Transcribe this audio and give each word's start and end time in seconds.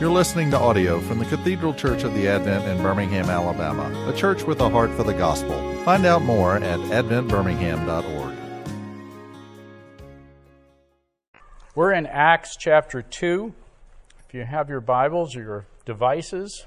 You're 0.00 0.10
listening 0.10 0.50
to 0.50 0.58
audio 0.58 0.98
from 0.98 1.20
the 1.20 1.24
Cathedral 1.24 1.72
Church 1.72 2.02
of 2.02 2.14
the 2.14 2.26
Advent 2.26 2.66
in 2.66 2.82
Birmingham, 2.82 3.30
Alabama, 3.30 4.10
a 4.10 4.12
church 4.12 4.42
with 4.42 4.58
a 4.58 4.68
heart 4.68 4.90
for 4.90 5.04
the 5.04 5.14
gospel. 5.14 5.54
Find 5.84 6.04
out 6.04 6.22
more 6.22 6.56
at 6.56 6.80
adventbirmingham.org. 6.80 8.34
We're 11.76 11.92
in 11.92 12.06
Acts 12.06 12.56
chapter 12.56 13.02
2. 13.02 13.54
If 14.26 14.34
you 14.34 14.42
have 14.42 14.68
your 14.68 14.80
Bibles 14.80 15.36
or 15.36 15.42
your 15.42 15.66
devices, 15.86 16.66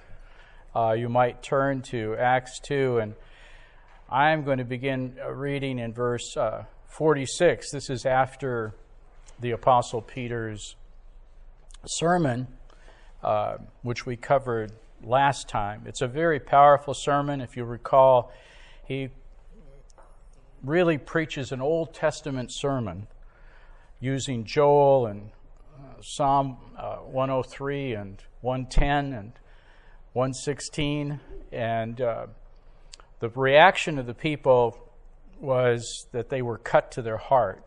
uh, 0.73 0.93
you 0.93 1.09
might 1.09 1.43
turn 1.43 1.81
to 1.81 2.15
Acts 2.15 2.61
2, 2.61 2.99
and 2.99 3.13
I'm 4.09 4.45
going 4.45 4.59
to 4.59 4.63
begin 4.63 5.17
reading 5.29 5.79
in 5.79 5.91
verse 5.93 6.37
uh, 6.37 6.63
46. 6.87 7.71
This 7.71 7.89
is 7.89 8.05
after 8.05 8.73
the 9.37 9.51
Apostle 9.51 10.01
Peter's 10.01 10.77
sermon 11.85 12.47
uh, 13.23 13.57
which 13.81 14.05
we 14.05 14.15
covered 14.15 14.71
last 15.03 15.47
time. 15.47 15.83
It's 15.85 16.01
a 16.01 16.07
very 16.07 16.39
powerful 16.39 16.93
sermon. 16.93 17.41
If 17.41 17.57
you 17.57 17.63
recall, 17.63 18.31
he 18.85 19.09
really 20.63 20.97
preaches 20.97 21.51
an 21.51 21.61
Old 21.61 21.93
Testament 21.93 22.51
sermon 22.51 23.07
using 23.99 24.43
Joel 24.43 25.07
and 25.07 25.31
uh, 25.75 26.01
Psalm 26.01 26.57
uh, 26.77 26.97
103 26.97 27.93
and 27.93 28.21
110 28.41 29.13
and 29.13 29.33
116. 30.13 31.19
And 31.51 32.01
uh, 32.01 32.27
the 33.19 33.29
reaction 33.29 33.97
of 33.97 34.05
the 34.05 34.13
people 34.13 34.77
was 35.39 36.07
that 36.11 36.29
they 36.29 36.41
were 36.41 36.57
cut 36.57 36.91
to 36.91 37.01
their 37.01 37.17
heart. 37.17 37.63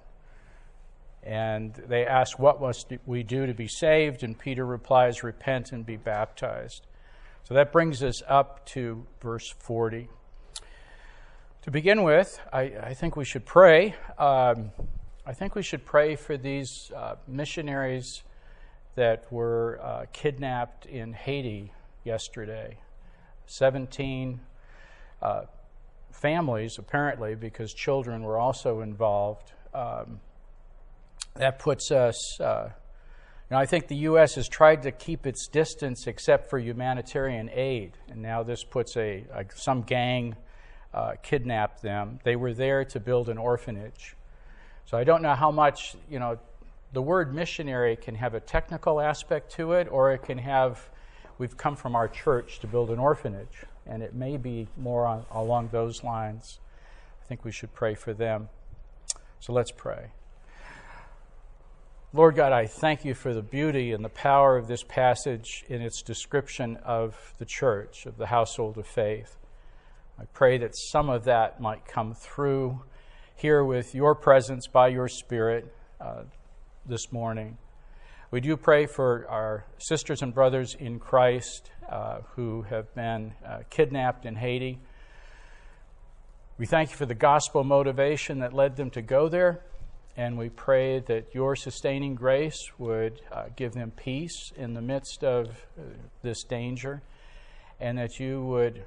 And 1.22 1.74
they 1.74 2.06
ask, 2.06 2.38
What 2.38 2.60
must 2.60 2.92
we 3.06 3.22
do 3.22 3.46
to 3.46 3.54
be 3.54 3.68
saved? 3.68 4.22
And 4.22 4.38
Peter 4.38 4.64
replies, 4.64 5.22
Repent 5.22 5.72
and 5.72 5.84
be 5.84 5.96
baptized. 5.96 6.86
So 7.44 7.54
that 7.54 7.72
brings 7.72 8.02
us 8.02 8.22
up 8.28 8.64
to 8.66 9.06
verse 9.20 9.48
40. 9.58 10.08
To 11.62 11.70
begin 11.70 12.02
with, 12.02 12.40
I, 12.52 12.60
I 12.60 12.94
think 12.94 13.16
we 13.16 13.24
should 13.24 13.44
pray. 13.44 13.94
Um, 14.18 14.70
I 15.26 15.34
think 15.34 15.54
we 15.54 15.62
should 15.62 15.84
pray 15.84 16.16
for 16.16 16.36
these 16.38 16.90
uh, 16.96 17.16
missionaries 17.28 18.22
that 18.94 19.30
were 19.30 19.78
uh, 19.82 20.06
kidnapped 20.12 20.86
in 20.86 21.12
Haiti 21.12 21.72
yesterday. 22.04 22.78
17 23.46 24.40
uh, 25.20 25.42
families, 26.10 26.78
apparently, 26.78 27.34
because 27.34 27.74
children 27.74 28.22
were 28.22 28.38
also 28.38 28.80
involved. 28.80 29.52
Um, 29.74 30.20
that 31.34 31.58
puts 31.58 31.90
us. 31.90 32.40
Uh, 32.40 32.70
know, 33.50 33.58
I 33.58 33.66
think 33.66 33.88
the 33.88 33.96
U.S. 33.96 34.36
has 34.36 34.48
tried 34.48 34.82
to 34.82 34.92
keep 34.92 35.26
its 35.26 35.48
distance 35.48 36.06
except 36.06 36.48
for 36.48 36.58
humanitarian 36.58 37.50
aid, 37.52 37.92
and 38.08 38.22
now 38.22 38.42
this 38.42 38.64
puts 38.64 38.96
a, 38.96 39.24
a 39.32 39.44
some 39.54 39.82
gang 39.82 40.36
uh, 40.94 41.14
kidnapped 41.22 41.82
them. 41.82 42.20
They 42.24 42.36
were 42.36 42.54
there 42.54 42.84
to 42.86 43.00
build 43.00 43.28
an 43.28 43.38
orphanage, 43.38 44.16
so 44.86 44.96
I 44.96 45.04
don't 45.04 45.22
know 45.22 45.34
how 45.34 45.50
much 45.50 45.96
you 46.08 46.18
know. 46.18 46.38
The 46.92 47.02
word 47.02 47.32
missionary 47.32 47.94
can 47.94 48.16
have 48.16 48.34
a 48.34 48.40
technical 48.40 49.00
aspect 49.00 49.52
to 49.52 49.72
it, 49.74 49.86
or 49.90 50.12
it 50.12 50.22
can 50.24 50.38
have. 50.38 50.88
We've 51.38 51.56
come 51.56 51.76
from 51.76 51.96
our 51.96 52.08
church 52.08 52.58
to 52.60 52.66
build 52.66 52.90
an 52.90 52.98
orphanage, 52.98 53.64
and 53.86 54.02
it 54.02 54.12
may 54.12 54.36
be 54.36 54.68
more 54.76 55.06
on, 55.06 55.24
along 55.30 55.70
those 55.72 56.04
lines. 56.04 56.58
I 57.22 57.26
think 57.26 57.44
we 57.44 57.52
should 57.52 57.72
pray 57.72 57.94
for 57.94 58.12
them. 58.12 58.48
So 59.38 59.52
let's 59.52 59.70
pray. 59.70 60.10
Lord 62.12 62.34
God, 62.34 62.52
I 62.52 62.66
thank 62.66 63.04
you 63.04 63.14
for 63.14 63.32
the 63.32 63.40
beauty 63.40 63.92
and 63.92 64.04
the 64.04 64.08
power 64.08 64.56
of 64.56 64.66
this 64.66 64.82
passage 64.82 65.64
in 65.68 65.80
its 65.80 66.02
description 66.02 66.76
of 66.78 67.34
the 67.38 67.44
church, 67.44 68.04
of 68.04 68.16
the 68.16 68.26
household 68.26 68.78
of 68.78 68.86
faith. 68.88 69.36
I 70.18 70.24
pray 70.32 70.58
that 70.58 70.76
some 70.76 71.08
of 71.08 71.22
that 71.26 71.60
might 71.60 71.86
come 71.86 72.14
through 72.14 72.82
here 73.36 73.64
with 73.64 73.94
your 73.94 74.16
presence 74.16 74.66
by 74.66 74.88
your 74.88 75.06
Spirit 75.06 75.72
uh, 76.00 76.22
this 76.84 77.12
morning. 77.12 77.58
We 78.32 78.40
do 78.40 78.56
pray 78.56 78.86
for 78.86 79.24
our 79.28 79.64
sisters 79.78 80.20
and 80.20 80.34
brothers 80.34 80.74
in 80.74 80.98
Christ 80.98 81.70
uh, 81.88 82.22
who 82.34 82.62
have 82.62 82.92
been 82.92 83.34
uh, 83.46 83.60
kidnapped 83.70 84.26
in 84.26 84.34
Haiti. 84.34 84.80
We 86.58 86.66
thank 86.66 86.90
you 86.90 86.96
for 86.96 87.06
the 87.06 87.14
gospel 87.14 87.62
motivation 87.62 88.40
that 88.40 88.52
led 88.52 88.74
them 88.74 88.90
to 88.90 89.00
go 89.00 89.28
there. 89.28 89.62
And 90.16 90.36
we 90.36 90.48
pray 90.48 90.98
that 91.00 91.34
your 91.34 91.56
sustaining 91.56 92.14
grace 92.14 92.70
would 92.78 93.22
uh, 93.32 93.44
give 93.56 93.72
them 93.72 93.92
peace 93.92 94.52
in 94.56 94.74
the 94.74 94.82
midst 94.82 95.22
of 95.24 95.48
uh, 95.78 95.82
this 96.22 96.42
danger, 96.42 97.02
and 97.78 97.96
that 97.98 98.20
you 98.20 98.42
would 98.42 98.84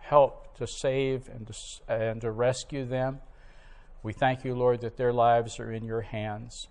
help 0.00 0.56
to 0.56 0.66
save 0.66 1.28
and 1.28 1.46
to, 1.46 1.54
and 1.88 2.20
to 2.20 2.30
rescue 2.30 2.84
them. 2.84 3.18
We 4.02 4.12
thank 4.12 4.44
you, 4.44 4.54
Lord, 4.54 4.80
that 4.80 4.96
their 4.96 5.12
lives 5.12 5.58
are 5.58 5.72
in 5.72 5.84
your 5.84 6.00
hands. 6.02 6.68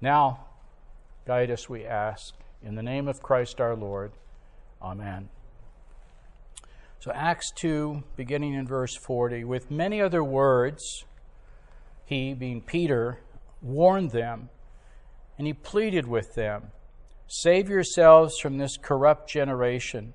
Now, 0.00 0.46
guide 1.26 1.50
us, 1.50 1.68
we 1.68 1.84
ask. 1.84 2.34
In 2.62 2.74
the 2.74 2.82
name 2.82 3.08
of 3.08 3.22
Christ 3.22 3.60
our 3.60 3.74
Lord. 3.74 4.12
Amen. 4.80 5.28
So, 6.98 7.12
Acts 7.12 7.50
2, 7.52 8.02
beginning 8.16 8.54
in 8.54 8.66
verse 8.66 8.96
40, 8.96 9.44
with 9.44 9.70
many 9.70 10.00
other 10.00 10.24
words, 10.24 11.04
he, 12.06 12.32
being 12.32 12.62
Peter, 12.62 13.18
warned 13.60 14.12
them 14.12 14.48
and 15.36 15.46
he 15.46 15.52
pleaded 15.52 16.06
with 16.06 16.34
them 16.34 16.70
Save 17.28 17.68
yourselves 17.68 18.38
from 18.38 18.58
this 18.58 18.76
corrupt 18.76 19.28
generation. 19.28 20.14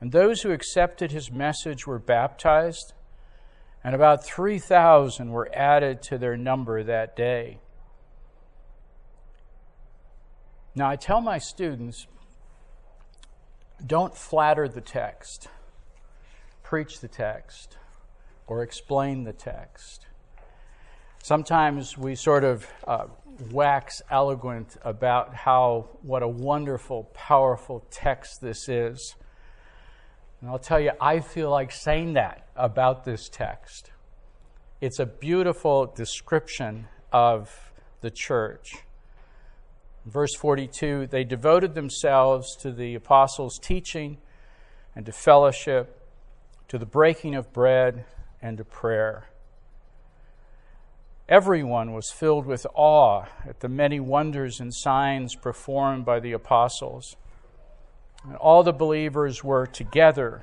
And 0.00 0.12
those 0.12 0.42
who 0.42 0.50
accepted 0.50 1.10
his 1.10 1.30
message 1.30 1.86
were 1.86 1.98
baptized, 1.98 2.92
and 3.82 3.94
about 3.94 4.24
3,000 4.24 5.30
were 5.30 5.50
added 5.54 6.02
to 6.02 6.18
their 6.18 6.36
number 6.36 6.82
that 6.82 7.16
day. 7.16 7.60
Now, 10.74 10.88
I 10.88 10.96
tell 10.96 11.20
my 11.20 11.38
students 11.38 12.06
don't 13.84 14.16
flatter 14.16 14.68
the 14.68 14.80
text, 14.80 15.48
preach 16.62 17.00
the 17.00 17.08
text, 17.08 17.78
or 18.46 18.62
explain 18.62 19.24
the 19.24 19.32
text. 19.32 20.06
Sometimes 21.24 21.96
we 21.96 22.16
sort 22.16 22.42
of 22.42 22.66
uh, 22.84 23.04
wax 23.52 24.02
eloquent 24.10 24.76
about 24.82 25.32
how, 25.32 25.88
what 26.02 26.20
a 26.24 26.26
wonderful, 26.26 27.04
powerful 27.14 27.86
text 27.92 28.40
this 28.40 28.68
is. 28.68 29.14
And 30.40 30.50
I'll 30.50 30.58
tell 30.58 30.80
you, 30.80 30.90
I 31.00 31.20
feel 31.20 31.48
like 31.48 31.70
saying 31.70 32.14
that 32.14 32.48
about 32.56 33.04
this 33.04 33.28
text. 33.28 33.92
It's 34.80 34.98
a 34.98 35.06
beautiful 35.06 35.86
description 35.86 36.88
of 37.12 37.72
the 38.00 38.10
church. 38.10 38.78
verse 40.04 40.34
42 40.34 41.06
they 41.06 41.22
devoted 41.22 41.76
themselves 41.76 42.56
to 42.56 42.72
the 42.72 42.96
apostles' 42.96 43.60
teaching 43.62 44.18
and 44.96 45.06
to 45.06 45.12
fellowship, 45.12 46.04
to 46.66 46.78
the 46.78 46.86
breaking 46.86 47.36
of 47.36 47.52
bread, 47.52 48.06
and 48.42 48.58
to 48.58 48.64
prayer. 48.64 49.28
Everyone 51.32 51.94
was 51.94 52.10
filled 52.10 52.44
with 52.44 52.66
awe 52.74 53.24
at 53.46 53.60
the 53.60 53.68
many 53.70 53.98
wonders 53.98 54.60
and 54.60 54.74
signs 54.74 55.34
performed 55.34 56.04
by 56.04 56.20
the 56.20 56.32
apostles. 56.32 57.16
And 58.26 58.36
all 58.36 58.62
the 58.62 58.74
believers 58.74 59.42
were 59.42 59.66
together 59.66 60.42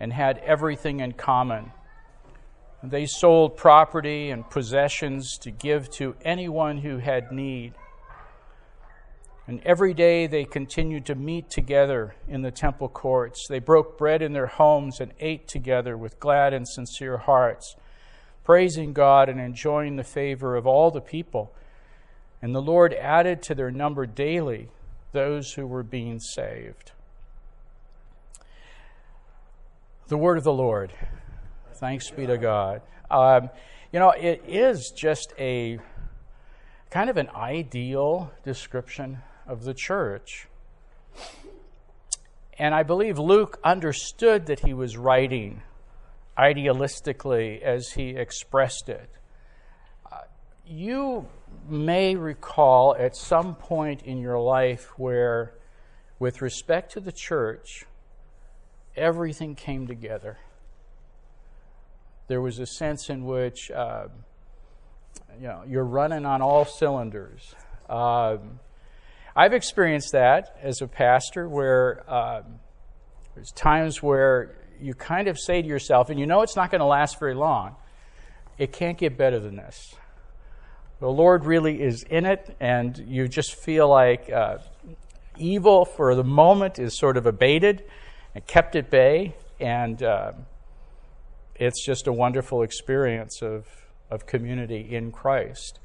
and 0.00 0.12
had 0.12 0.38
everything 0.38 0.98
in 0.98 1.12
common. 1.12 1.70
And 2.82 2.90
they 2.90 3.06
sold 3.06 3.56
property 3.56 4.30
and 4.30 4.50
possessions 4.50 5.38
to 5.38 5.52
give 5.52 5.88
to 5.92 6.16
anyone 6.22 6.78
who 6.78 6.98
had 6.98 7.30
need. 7.30 7.74
And 9.46 9.62
every 9.64 9.94
day 9.94 10.26
they 10.26 10.44
continued 10.44 11.06
to 11.06 11.14
meet 11.14 11.50
together 11.50 12.16
in 12.26 12.42
the 12.42 12.50
temple 12.50 12.88
courts. 12.88 13.46
They 13.48 13.60
broke 13.60 13.96
bread 13.96 14.22
in 14.22 14.32
their 14.32 14.48
homes 14.48 14.98
and 14.98 15.12
ate 15.20 15.46
together 15.46 15.96
with 15.96 16.18
glad 16.18 16.52
and 16.52 16.66
sincere 16.66 17.18
hearts 17.18 17.76
praising 18.44 18.92
God 18.92 19.28
and 19.28 19.40
enjoying 19.40 19.96
the 19.96 20.04
favor 20.04 20.54
of 20.54 20.66
all 20.66 20.90
the 20.90 21.00
people. 21.00 21.52
And 22.42 22.54
the 22.54 22.62
Lord 22.62 22.92
added 22.92 23.42
to 23.44 23.54
their 23.54 23.70
number 23.70 24.06
daily 24.06 24.68
those 25.12 25.52
who 25.54 25.66
were 25.66 25.82
being 25.82 26.20
saved. 26.20 26.92
The 30.08 30.18
word 30.18 30.36
of 30.36 30.44
the 30.44 30.52
Lord. 30.52 30.92
Thanks 31.76 32.10
be 32.10 32.26
to 32.26 32.36
God. 32.36 32.82
Um, 33.10 33.48
you 33.90 33.98
know, 33.98 34.10
it 34.10 34.44
is 34.46 34.92
just 34.94 35.32
a 35.38 35.78
kind 36.90 37.08
of 37.08 37.16
an 37.16 37.30
ideal 37.30 38.30
description 38.44 39.18
of 39.46 39.64
the 39.64 39.72
church. 39.72 40.46
And 42.58 42.74
I 42.74 42.82
believe 42.82 43.18
Luke 43.18 43.58
understood 43.64 44.46
that 44.46 44.60
he 44.60 44.74
was 44.74 44.96
writing 44.96 45.62
idealistically 46.38 47.60
as 47.62 47.92
he 47.92 48.10
expressed 48.10 48.88
it. 48.88 49.08
Uh, 50.10 50.18
you 50.66 51.26
may 51.68 52.16
recall 52.16 52.96
at 52.98 53.16
some 53.16 53.54
point 53.54 54.02
in 54.02 54.18
your 54.18 54.38
life 54.38 54.98
where, 54.98 55.54
with 56.18 56.42
respect 56.42 56.92
to 56.92 57.00
the 57.00 57.12
church, 57.12 57.84
everything 58.96 59.54
came 59.54 59.86
together. 59.86 60.38
There 62.26 62.40
was 62.40 62.58
a 62.58 62.66
sense 62.66 63.10
in 63.10 63.24
which 63.24 63.70
uh, 63.70 64.08
you 65.38 65.46
know 65.46 65.62
you're 65.66 65.84
running 65.84 66.24
on 66.24 66.42
all 66.42 66.64
cylinders. 66.64 67.54
Um, 67.88 68.60
I've 69.36 69.52
experienced 69.52 70.12
that 70.12 70.56
as 70.62 70.80
a 70.80 70.86
pastor, 70.86 71.48
where 71.48 72.08
um, 72.12 72.60
there's 73.34 73.52
times 73.52 74.02
where 74.02 74.54
you 74.80 74.94
kind 74.94 75.28
of 75.28 75.38
say 75.38 75.62
to 75.62 75.68
yourself, 75.68 76.10
and 76.10 76.18
you 76.18 76.26
know 76.26 76.42
it's 76.42 76.56
not 76.56 76.70
going 76.70 76.80
to 76.80 76.86
last 76.86 77.18
very 77.18 77.34
long. 77.34 77.76
It 78.58 78.72
can't 78.72 78.96
get 78.96 79.16
better 79.16 79.40
than 79.40 79.56
this. 79.56 79.94
The 81.00 81.08
Lord 81.08 81.44
really 81.44 81.82
is 81.82 82.04
in 82.04 82.24
it, 82.24 82.56
and 82.60 82.96
you 83.08 83.28
just 83.28 83.54
feel 83.54 83.88
like 83.88 84.30
uh, 84.30 84.58
evil 85.36 85.84
for 85.84 86.14
the 86.14 86.24
moment 86.24 86.78
is 86.78 86.96
sort 86.96 87.16
of 87.16 87.26
abated 87.26 87.84
and 88.34 88.46
kept 88.46 88.76
at 88.76 88.90
bay, 88.90 89.34
and 89.60 90.02
uh, 90.02 90.32
it's 91.56 91.84
just 91.84 92.06
a 92.06 92.12
wonderful 92.12 92.62
experience 92.62 93.42
of, 93.42 93.66
of 94.10 94.26
community 94.26 94.94
in 94.94 95.10
Christ. 95.12 95.80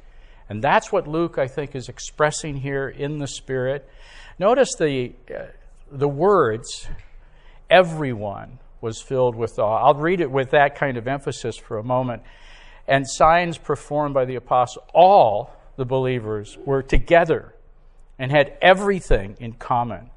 And 0.48 0.64
that's 0.64 0.92
what 0.92 1.08
Luke, 1.08 1.38
I 1.38 1.48
think, 1.48 1.76
is 1.76 1.90
expressing 1.90 2.58
here 2.58 2.88
in 2.88 3.20
the 3.20 3.28
Spirit. 3.28 3.88
Notice 4.40 4.74
the, 4.78 5.14
uh, 5.30 5.46
the 5.92 6.08
words, 6.08 6.88
everyone 7.70 8.60
was 8.82 9.02
filled 9.02 9.36
with 9.36 9.60
awe. 9.60 9.86
I'll 9.86 9.96
read 9.96 10.22
it 10.22 10.32
with 10.32 10.52
that 10.52 10.76
kind 10.76 10.98
of 10.98 11.08
emphasis 11.08 11.58
for 11.58 11.78
a 11.78 11.84
moment. 11.84 12.24
And 12.88 13.08
signs 13.08 13.58
performed 13.58 14.14
by 14.14 14.26
the 14.26 14.36
apostle, 14.36 14.84
all 14.94 15.56
the 15.76 15.86
believers 15.86 16.58
were 16.66 16.82
together 16.82 17.54
and 18.18 18.32
had 18.32 18.58
everything 18.62 19.38
in 19.40 19.54
common. 19.54 20.10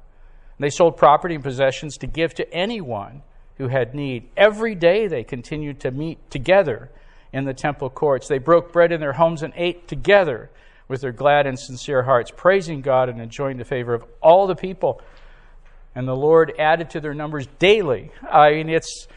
They 0.59 0.69
sold 0.69 0.97
property 0.97 1.35
and 1.35 1.43
possessions 1.43 1.97
to 1.97 2.07
give 2.07 2.33
to 2.35 2.53
anyone 2.53 3.21
who 3.57 3.67
had 3.67 3.93
need. 3.93 4.29
Every 4.37 4.75
day 4.75 5.07
they 5.07 5.23
continued 5.23 5.79
to 5.81 5.91
meet 5.91 6.29
together 6.31 6.89
in 7.31 7.45
the 7.45 7.53
temple 7.53 7.89
courts. 7.89 8.27
They 8.27 8.37
broke 8.37 8.71
bread 8.71 8.91
in 8.91 8.99
their 8.99 9.13
homes 9.13 9.43
and 9.43 9.53
ate 9.55 9.87
together 9.87 10.49
with 10.87 11.01
their 11.01 11.11
glad 11.11 11.47
and 11.47 11.59
sincere 11.59 12.03
hearts, 12.03 12.31
praising 12.35 12.81
God 12.81 13.09
and 13.09 13.19
enjoying 13.19 13.57
the 13.57 13.65
favor 13.65 13.93
of 13.93 14.05
all 14.21 14.47
the 14.47 14.55
people. 14.55 15.01
And 15.95 16.07
the 16.07 16.15
Lord 16.15 16.53
added 16.57 16.89
to 16.91 16.99
their 16.99 17.13
numbers 17.13 17.47
daily. 17.59 18.11
I 18.29 18.51
mean, 18.51 18.69
it's 18.69 19.07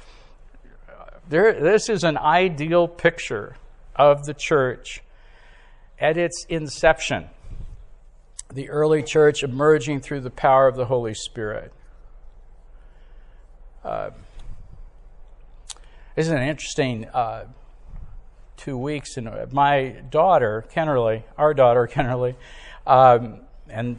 there. 1.29 1.59
This 1.61 1.89
is 1.89 2.05
an 2.05 2.19
ideal 2.19 2.87
picture 2.87 3.57
of 3.95 4.25
the 4.25 4.35
church 4.35 5.03
at 5.99 6.17
its 6.19 6.45
inception. 6.49 7.31
The 8.53 8.69
early 8.69 9.03
church 9.03 9.43
emerging 9.43 10.01
through 10.01 10.21
the 10.21 10.31
power 10.31 10.69
of 10.69 10.77
the 10.77 10.85
Holy 10.85 11.15
Spirit. 11.15 11.73
Uh, 13.83 14.11
this 16.15 16.27
is 16.27 16.33
an 16.33 16.43
interesting 16.43 17.07
uh, 17.07 17.47
two 18.57 18.77
weeks. 18.77 19.17
And 19.17 19.53
my 19.53 19.97
daughter, 20.11 20.65
Kennerly, 20.75 21.23
our 21.39 21.55
daughter, 21.55 21.87
Kennerly, 21.87 22.35
um, 22.87 23.41
and 23.69 23.99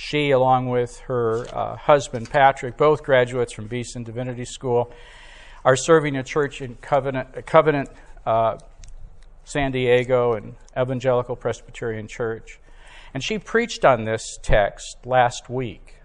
she, 0.00 0.30
along 0.30 0.70
with 0.70 0.98
her 1.00 1.46
uh, 1.54 1.76
husband, 1.76 2.30
Patrick, 2.30 2.78
both 2.78 3.02
graduates 3.02 3.52
from 3.52 3.66
Beeson 3.66 4.02
Divinity 4.02 4.46
School, 4.46 4.90
are 5.62 5.76
serving 5.76 6.16
a 6.16 6.22
church 6.22 6.62
in 6.62 6.76
Covenant, 6.76 7.44
Covenant 7.44 7.90
uh, 8.24 8.56
San 9.44 9.72
Diego, 9.72 10.32
and 10.32 10.54
Evangelical 10.76 11.36
Presbyterian 11.36 12.08
Church. 12.08 12.58
And 13.12 13.22
she 13.22 13.38
preached 13.38 13.84
on 13.84 14.04
this 14.04 14.38
text 14.42 15.04
last 15.04 15.50
week. 15.50 15.96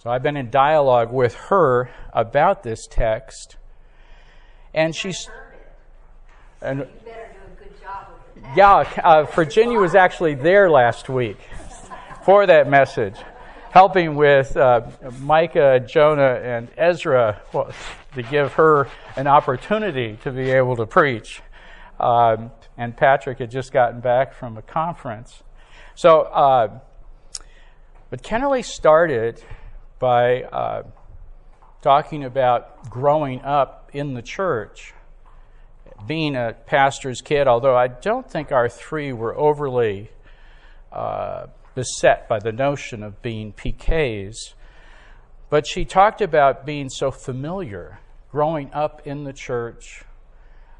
So 0.00 0.08
I've 0.08 0.22
been 0.22 0.36
in 0.36 0.50
dialogue 0.50 1.12
with 1.12 1.34
her 1.34 1.90
about 2.12 2.62
this 2.62 2.86
text. 2.86 3.56
And 4.72 4.94
she's 4.94 5.28
and 6.62 6.86
yeah, 8.54 8.88
uh, 9.02 9.24
Virginia 9.24 9.80
was 9.80 9.96
actually 9.96 10.34
there 10.34 10.70
last 10.70 11.08
week 11.08 11.38
for 12.24 12.46
that 12.46 12.70
message, 12.70 13.16
helping 13.70 14.14
with 14.14 14.56
uh, 14.56 14.80
Micah, 15.20 15.78
Jonah, 15.86 16.40
and 16.42 16.68
Ezra 16.76 17.42
well, 17.52 17.70
to 18.14 18.22
give 18.22 18.54
her 18.54 18.88
an 19.16 19.26
opportunity 19.26 20.18
to 20.22 20.32
be 20.32 20.50
able 20.50 20.76
to 20.76 20.86
preach. 20.86 21.42
Um, 22.00 22.50
and 22.78 22.96
Patrick 22.96 23.38
had 23.38 23.50
just 23.50 23.72
gotten 23.72 24.00
back 24.00 24.32
from 24.32 24.56
a 24.56 24.62
conference. 24.62 25.42
So, 25.94 26.22
uh, 26.22 26.80
but 28.08 28.22
Kennerly 28.22 28.64
started 28.64 29.42
by 29.98 30.44
uh, 30.44 30.84
talking 31.82 32.24
about 32.24 32.88
growing 32.88 33.42
up 33.42 33.90
in 33.92 34.14
the 34.14 34.22
church 34.22 34.94
being 36.06 36.36
a 36.36 36.56
pastor's 36.66 37.20
kid, 37.20 37.46
although 37.46 37.76
I 37.76 37.88
don't 37.88 38.28
think 38.28 38.50
our 38.50 38.68
three 38.68 39.12
were 39.12 39.36
overly 39.36 40.10
uh, 40.90 41.46
beset 41.74 42.28
by 42.28 42.38
the 42.38 42.52
notion 42.52 43.02
of 43.02 43.20
being 43.22 43.52
PKs, 43.52 44.54
but 45.50 45.66
she 45.66 45.84
talked 45.84 46.20
about 46.20 46.64
being 46.66 46.88
so 46.88 47.10
familiar, 47.10 47.98
growing 48.30 48.72
up 48.72 49.06
in 49.06 49.24
the 49.24 49.32
church, 49.32 50.04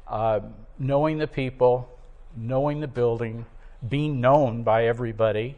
uh, 0.07 0.39
knowing 0.79 1.17
the 1.17 1.27
people, 1.27 1.89
knowing 2.35 2.79
the 2.79 2.87
building, 2.87 3.45
being 3.87 4.19
known 4.19 4.63
by 4.63 4.85
everybody. 4.85 5.57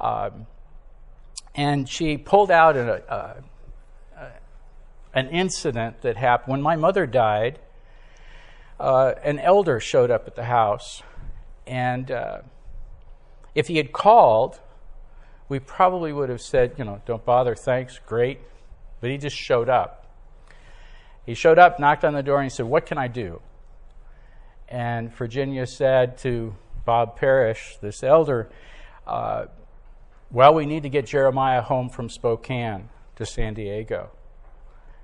Um, 0.00 0.46
and 1.54 1.88
she 1.88 2.18
pulled 2.18 2.50
out 2.50 2.76
a, 2.76 3.02
a, 3.12 4.20
a, 4.20 4.28
an 5.14 5.28
incident 5.28 6.02
that 6.02 6.16
happened 6.16 6.52
when 6.52 6.62
my 6.62 6.76
mother 6.76 7.06
died 7.06 7.58
uh, 8.78 9.14
an 9.22 9.38
elder 9.38 9.80
showed 9.80 10.10
up 10.10 10.26
at 10.26 10.34
the 10.34 10.44
house, 10.44 11.02
and 11.66 12.10
uh, 12.10 12.40
if 13.54 13.68
he 13.68 13.76
had 13.76 13.92
called, 13.92 14.60
we 15.48 15.58
probably 15.58 16.12
would 16.12 16.28
have 16.28 16.40
said, 16.40 16.74
you 16.76 16.84
know, 16.84 17.00
don't 17.06 17.24
bother, 17.24 17.54
thanks, 17.54 18.00
great. 18.06 18.40
But 19.00 19.10
he 19.10 19.18
just 19.18 19.36
showed 19.36 19.68
up. 19.68 20.06
He 21.24 21.34
showed 21.34 21.58
up, 21.58 21.78
knocked 21.78 22.04
on 22.04 22.14
the 22.14 22.22
door, 22.22 22.38
and 22.38 22.44
he 22.44 22.50
said, 22.50 22.66
What 22.66 22.86
can 22.86 22.98
I 22.98 23.08
do? 23.08 23.40
And 24.68 25.12
Virginia 25.14 25.66
said 25.66 26.18
to 26.18 26.54
Bob 26.84 27.16
Parrish, 27.16 27.76
this 27.80 28.02
elder, 28.02 28.48
uh, 29.06 29.46
Well, 30.30 30.54
we 30.54 30.66
need 30.66 30.84
to 30.84 30.88
get 30.88 31.06
Jeremiah 31.06 31.62
home 31.62 31.90
from 31.90 32.08
Spokane 32.08 32.88
to 33.16 33.26
San 33.26 33.54
Diego. 33.54 34.10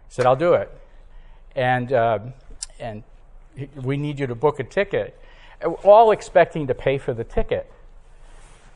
He 0.08 0.14
said, 0.14 0.26
I'll 0.26 0.36
do 0.36 0.54
it. 0.54 0.70
And, 1.56 1.92
uh, 1.92 2.20
and 2.78 3.02
we 3.82 3.96
need 3.96 4.18
you 4.18 4.26
to 4.28 4.34
book 4.34 4.60
a 4.60 4.64
ticket. 4.64 5.18
All 5.82 6.12
expecting 6.12 6.68
to 6.68 6.74
pay 6.74 6.98
for 6.98 7.14
the 7.14 7.24
ticket. 7.24 7.70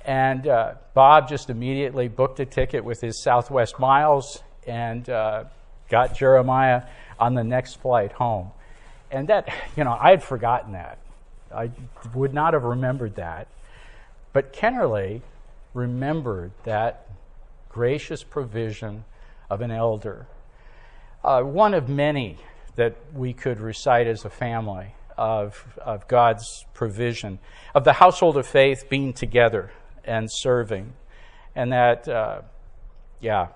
And 0.06 0.46
uh, 0.46 0.74
Bob 0.94 1.28
just 1.28 1.50
immediately 1.50 2.06
booked 2.06 2.38
a 2.38 2.46
ticket 2.46 2.84
with 2.84 3.00
his 3.00 3.20
Southwest 3.20 3.80
Miles 3.80 4.40
and 4.64 5.08
uh, 5.10 5.44
got 5.90 6.16
Jeremiah 6.16 6.84
on 7.18 7.34
the 7.34 7.42
next 7.42 7.80
flight 7.80 8.12
home. 8.12 8.52
And 9.10 9.28
that, 9.28 9.48
you 9.76 9.82
know, 9.82 9.98
I 10.00 10.10
had 10.10 10.22
forgotten 10.22 10.72
that. 10.72 10.98
I 11.52 11.72
would 12.14 12.32
not 12.32 12.54
have 12.54 12.62
remembered 12.62 13.16
that. 13.16 13.48
But 14.32 14.52
Kennerly 14.52 15.22
remembered 15.74 16.52
that 16.62 17.08
gracious 17.68 18.22
provision 18.22 19.04
of 19.50 19.60
an 19.60 19.72
elder. 19.72 20.28
Uh, 21.24 21.42
one 21.42 21.74
of 21.74 21.88
many 21.88 22.38
that 22.76 22.94
we 23.12 23.32
could 23.32 23.58
recite 23.58 24.06
as 24.06 24.24
a 24.24 24.30
family 24.30 24.94
of, 25.16 25.66
of 25.78 26.06
God's 26.06 26.64
provision, 26.74 27.40
of 27.74 27.82
the 27.82 27.94
household 27.94 28.36
of 28.36 28.46
faith 28.46 28.88
being 28.88 29.12
together 29.12 29.72
and 30.06 30.28
serving. 30.30 30.92
And 31.54 31.72
that, 31.72 32.08
uh, 32.08 32.42
yeah. 33.20 33.48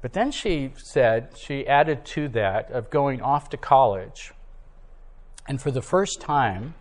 But 0.00 0.12
then 0.12 0.30
she 0.30 0.72
said, 0.76 1.34
she 1.36 1.66
added 1.66 2.04
to 2.06 2.28
that 2.30 2.70
of 2.70 2.90
going 2.90 3.22
off 3.22 3.48
to 3.50 3.56
college. 3.56 4.32
And 5.48 5.60
for 5.60 5.70
the 5.70 5.82
first 5.82 6.20
time, 6.20 6.74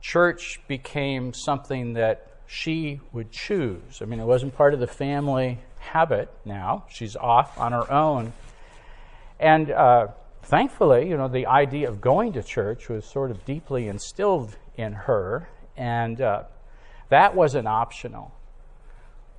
church 0.00 0.60
became 0.68 1.32
something 1.32 1.94
that 1.94 2.30
she 2.46 3.00
would 3.12 3.32
choose. 3.32 4.00
I 4.00 4.04
mean, 4.04 4.20
it 4.20 4.26
wasn't 4.26 4.54
part 4.54 4.72
of 4.72 4.80
the 4.80 4.86
family 4.86 5.58
habit 5.78 6.30
now. 6.44 6.84
She's 6.88 7.16
off 7.16 7.58
on 7.58 7.72
her 7.72 7.90
own. 7.90 8.32
And 9.40 9.70
uh, 9.70 10.08
thankfully, 10.42 11.08
you 11.08 11.16
know, 11.16 11.28
the 11.28 11.46
idea 11.46 11.88
of 11.88 12.00
going 12.00 12.32
to 12.34 12.42
church 12.42 12.88
was 12.88 13.04
sort 13.04 13.30
of 13.30 13.44
deeply 13.44 13.88
instilled 13.88 14.56
in 14.76 14.92
her, 14.92 15.48
and 15.76 16.20
uh, 16.20 16.44
that 17.08 17.34
wasn't 17.34 17.68
optional. 17.68 18.32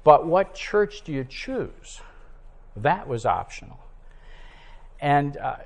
But 0.03 0.25
what 0.25 0.53
church 0.53 1.01
do 1.03 1.11
you 1.11 1.25
choose? 1.25 2.01
That 2.75 3.07
was 3.07 3.25
optional. 3.25 3.79
And 4.99 5.37
uh, 5.37 5.57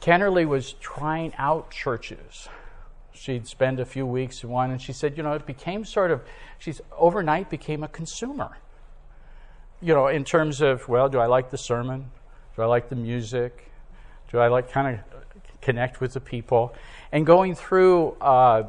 Kennerly 0.00 0.46
was 0.46 0.72
trying 0.74 1.32
out 1.36 1.70
churches 1.70 2.48
She'd 3.14 3.46
spend 3.46 3.78
a 3.78 3.84
few 3.84 4.06
weeks 4.06 4.42
in 4.42 4.50
one, 4.50 4.70
and 4.70 4.80
she 4.80 4.92
said, 4.92 5.16
you 5.16 5.22
know, 5.22 5.34
it 5.34 5.46
became 5.46 5.84
sort 5.84 6.10
of, 6.10 6.22
she's 6.58 6.80
overnight 6.98 7.50
became 7.50 7.82
a 7.82 7.88
consumer. 7.88 8.56
You 9.80 9.94
know, 9.94 10.08
in 10.08 10.24
terms 10.24 10.60
of, 10.60 10.88
well, 10.88 11.08
do 11.08 11.18
I 11.18 11.26
like 11.26 11.50
the 11.50 11.58
sermon? 11.58 12.10
Do 12.56 12.62
I 12.62 12.66
like 12.66 12.88
the 12.88 12.96
music? 12.96 13.70
Do 14.30 14.38
I 14.38 14.48
like 14.48 14.70
kind 14.70 14.98
of 14.98 15.22
connect 15.60 16.00
with 16.00 16.14
the 16.14 16.20
people? 16.20 16.74
And 17.10 17.26
going 17.26 17.54
through 17.54 18.12
uh, 18.20 18.64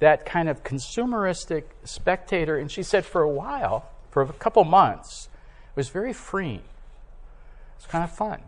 that 0.00 0.26
kind 0.26 0.48
of 0.48 0.64
consumeristic 0.64 1.64
spectator, 1.84 2.56
and 2.56 2.70
she 2.70 2.82
said 2.82 3.04
for 3.04 3.22
a 3.22 3.28
while, 3.28 3.88
for 4.10 4.22
a 4.22 4.32
couple 4.32 4.64
months, 4.64 5.28
it 5.70 5.76
was 5.76 5.88
very 5.88 6.12
freeing. 6.12 6.62
It's 7.76 7.86
kind 7.86 8.02
of 8.02 8.10
fun. 8.10 8.42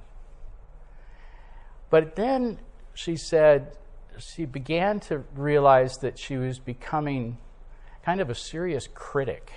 But 1.88 2.16
then 2.16 2.58
she 2.94 3.16
said 3.16 3.76
she 4.18 4.44
began 4.44 5.00
to 5.00 5.24
realize 5.34 5.98
that 5.98 6.18
she 6.18 6.36
was 6.36 6.58
becoming 6.58 7.38
kind 8.04 8.20
of 8.20 8.30
a 8.30 8.34
serious 8.34 8.88
critic 8.92 9.52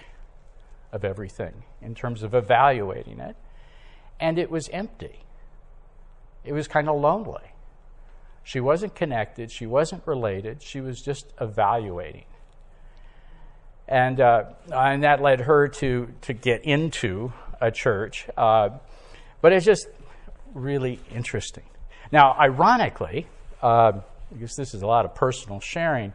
of 0.92 1.04
everything 1.04 1.64
in 1.82 1.96
terms 1.96 2.24
of 2.24 2.34
evaluating 2.34 3.20
it. 3.20 3.36
And 4.20 4.38
it 4.38 4.50
was 4.50 4.70
empty. 4.70 5.20
It 6.44 6.54
was 6.54 6.68
kind 6.68 6.88
of 6.88 7.00
lonely. 7.00 7.55
She 8.46 8.60
wasn't 8.60 8.94
connected, 8.94 9.52
she 9.52 9.66
wasn't 9.66 10.06
related, 10.06 10.62
she 10.62 10.80
was 10.80 11.02
just 11.02 11.34
evaluating. 11.42 12.26
And, 13.88 14.22
uh, 14.22 14.44
and 14.72 15.04
that 15.04 15.20
led 15.20 15.42
her 15.42 15.68
to, 15.68 16.10
to 16.22 16.34
get 16.34 16.64
into 16.64 17.34
a 17.60 17.72
church. 17.72 18.28
Uh, 18.38 18.70
but 19.42 19.52
it's 19.52 19.66
just 19.66 19.88
really 20.54 21.00
interesting. 21.12 21.64
Now, 22.12 22.36
ironically, 22.40 23.26
uh, 23.64 23.94
because 24.32 24.56
this 24.56 24.76
is 24.76 24.84
a 24.84 24.88
lot 24.88 25.06
of 25.06 25.16
personal 25.16 25.60
sharing, 25.60 26.14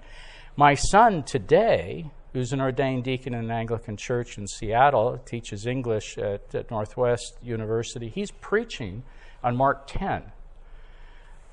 my 0.54 0.74
son 0.74 1.24
today, 1.24 2.12
who's 2.32 2.52
an 2.52 2.60
ordained 2.60 3.02
deacon 3.02 3.34
in 3.34 3.46
an 3.46 3.50
Anglican 3.50 3.96
church 3.96 4.38
in 4.38 4.46
Seattle, 4.46 5.18
teaches 5.26 5.66
English 5.66 6.16
at, 6.16 6.54
at 6.54 6.70
Northwest 6.70 7.34
University, 7.42 8.08
he's 8.08 8.30
preaching 8.30 9.02
on 9.42 9.56
Mark 9.56 9.88
10 9.88 10.30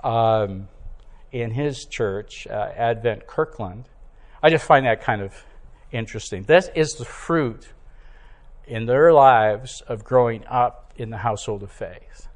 um, 0.03 0.67
in 1.31 1.51
his 1.51 1.85
church, 1.85 2.47
uh, 2.47 2.71
Advent 2.75 3.27
Kirkland. 3.27 3.85
I 4.41 4.49
just 4.49 4.65
find 4.65 4.85
that 4.85 5.01
kind 5.01 5.21
of 5.21 5.33
interesting. 5.91 6.43
This 6.43 6.69
is 6.75 6.93
the 6.93 7.05
fruit 7.05 7.67
in 8.65 8.85
their 8.85 9.13
lives 9.13 9.81
of 9.87 10.03
growing 10.03 10.45
up 10.47 10.93
in 10.97 11.09
the 11.09 11.17
household 11.17 11.63
of 11.63 11.71
faith, 11.71 12.27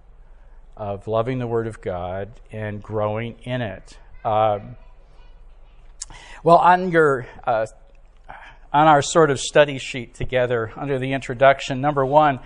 of 0.78 1.08
loving 1.08 1.40
the 1.40 1.48
Word 1.48 1.68
of 1.68 1.82
God 1.82 2.30
and 2.52 2.82
growing 2.82 3.36
in 3.44 3.62
it. 3.62 3.98
Um, 4.24 4.76
well, 6.44 6.58
on 6.58 6.92
your 6.92 7.28
uh, 7.46 7.66
on 8.74 8.88
our 8.88 9.02
sort 9.02 9.32
of 9.32 9.40
study 9.40 9.78
sheet 9.78 10.14
together 10.14 10.72
under 10.76 10.98
the 10.98 11.14
introduction, 11.14 11.82
number 11.82 12.06
one, 12.06 12.40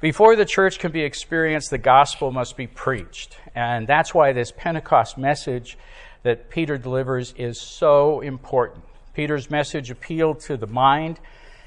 before 0.00 0.36
the 0.36 0.44
church 0.44 0.78
can 0.78 0.92
be 0.92 1.02
experienced, 1.02 1.70
the 1.70 1.78
gospel 1.78 2.30
must 2.30 2.56
be 2.56 2.66
preached, 2.66 3.38
and 3.54 3.86
that's 3.86 4.14
why 4.14 4.32
this 4.32 4.52
Pentecost 4.56 5.16
message 5.16 5.78
that 6.22 6.50
Peter 6.50 6.78
delivers 6.78 7.32
is 7.36 7.60
so 7.60 8.20
important. 8.20 8.84
Peter's 9.14 9.50
message 9.50 9.90
appealed 9.90 10.40
to 10.40 10.56
the 10.56 10.66
mind 10.66 11.20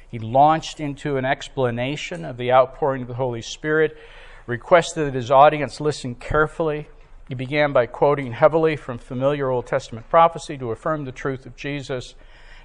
he 0.10 0.20
launched 0.20 0.80
into 0.80 1.18
an 1.18 1.26
explanation 1.26 2.24
of 2.24 2.38
the 2.38 2.52
outpouring 2.52 3.02
of 3.02 3.08
the 3.08 3.16
Holy 3.16 3.42
Spirit, 3.42 3.98
requested 4.46 5.08
that 5.08 5.14
his 5.14 5.30
audience 5.30 5.82
listen 5.82 6.16
carefully. 6.16 6.88
He 7.28 7.36
began 7.36 7.74
by 7.74 7.88
quoting 7.88 8.32
heavily 8.32 8.78
from 8.78 9.00
familiar 9.00 9.50
Old 9.50 9.68
Testament 9.68 10.10
prophecy 10.10 10.58
to 10.58 10.72
affirm 10.72 11.04
the 11.04 11.12
truth 11.12 11.46
of 11.46 11.58
Jesus. 11.58 12.16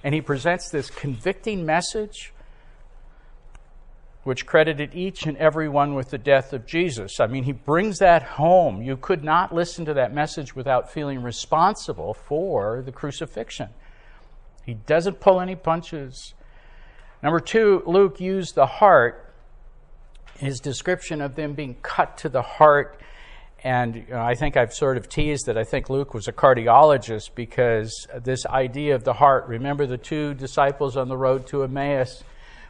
And 0.04 0.14
he 0.14 0.20
presents 0.20 0.70
this 0.70 0.88
convicting 0.88 1.66
message 1.66 2.32
which 4.24 4.46
credited 4.46 4.94
each 4.94 5.26
and 5.26 5.36
every 5.36 5.68
one 5.68 5.94
with 5.94 6.10
the 6.10 6.18
death 6.18 6.52
of 6.52 6.64
Jesus. 6.64 7.18
I 7.18 7.26
mean, 7.26 7.44
he 7.44 7.52
brings 7.52 7.98
that 7.98 8.22
home. 8.22 8.80
You 8.80 8.96
could 8.96 9.24
not 9.24 9.52
listen 9.52 9.84
to 9.86 9.94
that 9.94 10.14
message 10.14 10.54
without 10.54 10.92
feeling 10.92 11.22
responsible 11.22 12.14
for 12.14 12.82
the 12.82 12.92
crucifixion. 12.92 13.70
He 14.64 14.74
doesn't 14.74 15.18
pull 15.18 15.40
any 15.40 15.56
punches. 15.56 16.34
Number 17.20 17.40
two, 17.40 17.82
Luke 17.84 18.20
used 18.20 18.54
the 18.54 18.66
heart, 18.66 19.34
his 20.38 20.60
description 20.60 21.20
of 21.20 21.34
them 21.34 21.54
being 21.54 21.76
cut 21.82 22.16
to 22.18 22.28
the 22.28 22.42
heart. 22.42 23.00
And 23.64 23.96
you 23.96 24.06
know, 24.10 24.22
I 24.22 24.34
think 24.34 24.56
I've 24.56 24.72
sort 24.72 24.96
of 24.96 25.08
teased 25.08 25.46
that 25.46 25.58
I 25.58 25.64
think 25.64 25.90
Luke 25.90 26.14
was 26.14 26.28
a 26.28 26.32
cardiologist 26.32 27.30
because 27.34 28.06
this 28.22 28.46
idea 28.46 28.94
of 28.94 29.02
the 29.02 29.14
heart, 29.14 29.46
remember 29.48 29.86
the 29.86 29.98
two 29.98 30.34
disciples 30.34 30.96
on 30.96 31.08
the 31.08 31.16
road 31.16 31.46
to 31.48 31.64
Emmaus 31.64 32.22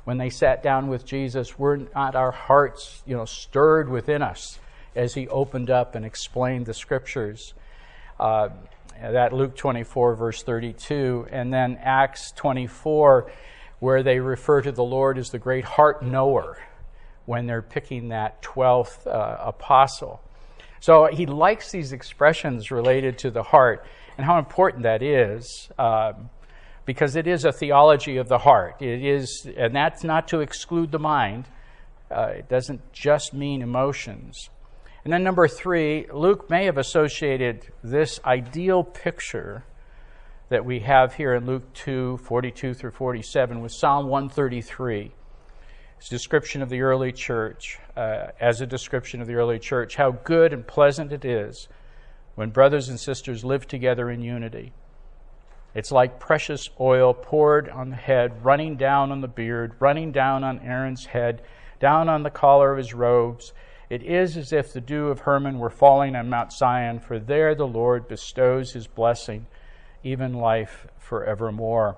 when 0.05 0.19
they 0.19 0.31
sat 0.31 0.63
down 0.63 0.89
with 0.89 1.05
Jesus, 1.05 1.59
were 1.59 1.79
not 1.95 2.15
our 2.15 2.33
hearts, 2.33 3.03
you 3.07 3.17
know, 3.17 3.25
stirred 3.25 3.89
within 3.89 4.23
us 4.23 4.59
as 4.95 5.15
he 5.15 5.29
opened 5.29 5.71
up 5.71 5.95
and 5.95 6.05
explained 6.05 6.67
the 6.67 6.75
scriptures? 6.75 7.55
Uh, 8.19 8.51
that 9.01 9.33
Luke 9.33 9.57
24, 9.57 10.15
verse 10.15 10.43
32, 10.43 11.27
and 11.31 11.53
then 11.53 11.79
Acts 11.83 12.33
24 12.33 13.31
where 13.83 14.05
they 14.05 14.21
refer 14.21 14.63
to 14.63 14.71
the 14.71 14.85
Lord 14.85 15.19
as 15.19 15.31
the 15.31 15.41
great 15.41 15.65
heart 15.65 16.05
knower 16.05 16.57
when 17.25 17.49
they're 17.49 17.61
picking 17.61 18.11
that 18.11 18.41
12th 18.41 19.09
uh, 19.09 19.39
apostle. 19.41 20.21
So 20.79 21.07
he 21.07 21.27
likes 21.27 21.73
these 21.73 21.93
expressions 21.93 22.71
related 22.71 23.19
to 23.19 23.33
the 23.33 23.43
heart 23.43 23.85
and 24.17 24.25
how 24.25 24.39
important 24.39 24.85
that 24.85 25.03
is. 25.03 25.69
Um, 25.81 26.31
because 26.85 27.17
it 27.17 27.27
is 27.27 27.45
a 27.45 27.53
theology 27.53 28.17
of 28.17 28.29
the 28.29 28.39
heart. 28.39 28.81
It 28.81 29.05
is, 29.05 29.47
and 29.57 29.75
that's 29.75 30.05
not 30.05 30.29
to 30.29 30.41
exclude 30.41 30.91
the 30.91 30.99
mind. 30.99 31.47
Uh, 32.11 32.33
it 32.39 32.49
doesn't 32.49 32.93
just 32.93 33.33
mean 33.33 33.63
emotions. 33.63 34.51
And 35.05 35.13
then 35.13 35.25
number 35.25 35.49
three, 35.49 36.07
Luke 36.13 36.49
may 36.49 36.67
have 36.67 36.79
associated 36.79 37.73
this 37.83 38.21
ideal 38.25 38.85
picture 38.85 39.65
that 40.49 40.65
we 40.65 40.81
have 40.81 41.15
here 41.15 41.35
in 41.35 41.47
Luke 41.47 41.73
2 41.73 42.19
42 42.19 42.75
through 42.75 42.91
47 42.91 43.61
with 43.61 43.73
Psalm 43.73 44.07
133. 44.09 45.13
It's 45.97 46.07
a 46.09 46.11
description 46.11 46.63
of 46.63 46.69
the 46.69 46.83
early 46.83 47.13
church, 47.13 47.79
uh, 47.97 48.27
as 48.41 48.61
a 48.61 48.67
description 48.67 49.21
of 49.21 49.29
the 49.29 49.35
early 49.35 49.59
church, 49.59 49.97
how 49.97 50.11
good 50.11 50.53
and 50.53 50.67
pleasant 50.67 51.13
it 51.13 51.25
is 51.25 51.69
when 52.35 52.51
brothers 52.51 52.89
and 52.89 52.99
sisters 52.99 53.45
live 53.45 53.67
together 53.67 54.11
in 54.11 54.21
unity. 54.21 54.73
It's 55.75 55.91
like 55.91 56.21
precious 56.21 56.69
oil 56.79 57.15
poured 57.15 57.69
on 57.69 57.91
the 57.91 57.97
head, 57.97 58.45
running 58.45 58.77
down 58.77 59.11
on 59.11 59.21
the 59.21 59.29
beard, 59.29 59.73
running 59.81 60.13
down 60.13 60.45
on 60.45 60.61
Aaron's 60.61 61.07
head, 61.07 61.43
down 61.81 62.09
on 62.09 62.23
the 62.23 62.31
collar 62.31 62.73
of 62.73 62.79
his 62.79 62.93
robes. 62.93 63.53
It 63.89 64.03
is 64.03 64.37
as 64.37 64.53
if 64.53 64.73
the 64.73 64.81
dew 64.81 65.09
of 65.09 65.21
Hermon 65.21 65.59
were 65.59 65.71
falling 65.71 66.15
on 66.15 66.29
Mount 66.29 66.53
Zion, 66.53 67.01
for 67.01 67.19
there 67.19 67.55
the 67.55 67.67
Lord 67.67 68.09
bestows 68.09 68.73
his 68.73 68.87
blessing 68.87 69.47
even 70.05 70.35
life 70.35 70.87
forevermore. 70.99 71.97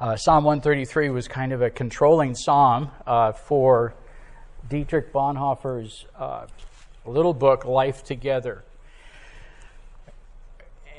Uh, 0.00 0.16
psalm 0.16 0.44
133 0.44 1.10
was 1.10 1.28
kind 1.28 1.52
of 1.52 1.62
a 1.62 1.70
controlling 1.70 2.34
psalm 2.34 2.90
uh, 3.06 3.32
for 3.32 3.94
Dietrich 4.68 5.12
Bonhoeffer's 5.12 6.06
uh, 6.18 6.46
little 7.06 7.34
book, 7.34 7.64
Life 7.64 8.02
Together. 8.02 8.64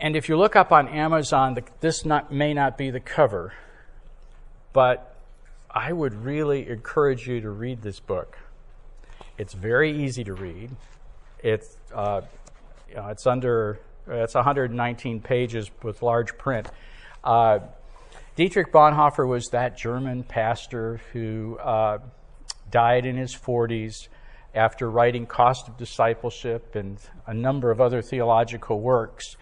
And 0.04 0.18
if 0.18 0.28
you 0.28 0.36
look 0.36 0.58
up 0.58 0.74
on 0.74 0.90
Amazon, 0.90 1.58
this 1.80 2.04
not, 2.04 2.30
may 2.30 2.54
not 2.54 2.78
be 2.78 2.90
the 2.92 3.00
cover, 3.00 3.54
but 4.74 5.16
I 5.72 5.94
would 5.94 6.14
really 6.26 6.68
encourage 6.68 7.26
you 7.26 7.40
to 7.40 7.50
read 7.50 7.82
this 7.82 8.02
book. 8.02 8.38
It's 9.38 9.54
very 9.54 10.04
easy 10.04 10.26
to 10.26 10.34
read. 10.34 10.72
It's, 11.42 11.78
uh, 11.96 12.20
you 12.90 12.96
know, 12.96 13.08
it's 13.08 13.26
under 13.26 13.80
it's 14.06 14.36
119 14.36 15.22
pages 15.22 15.72
with 15.82 16.02
large 16.02 16.38
print. 16.38 16.68
Uh, 17.24 17.60
Dietrich 18.36 18.74
Bonhoeffer 18.74 19.26
was 19.26 19.52
that 19.52 19.78
German 19.78 20.24
pastor 20.24 21.00
who 21.14 21.58
uh, 21.60 22.00
died 22.70 23.06
in 23.06 23.16
his 23.16 23.34
40s 23.34 24.10
after 24.54 24.92
writing 24.92 25.26
Cost 25.26 25.70
of 25.70 25.78
Discipleship 25.78 26.76
and 26.76 26.98
a 27.26 27.34
number 27.34 27.72
of 27.72 27.80
other 27.80 28.02
theological 28.02 28.82
works. 28.82 29.38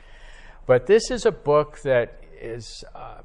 But 0.65 0.85
this 0.85 1.09
is 1.09 1.25
a 1.25 1.31
book 1.31 1.81
that 1.83 2.23
is 2.39 2.83
uh, 2.95 3.21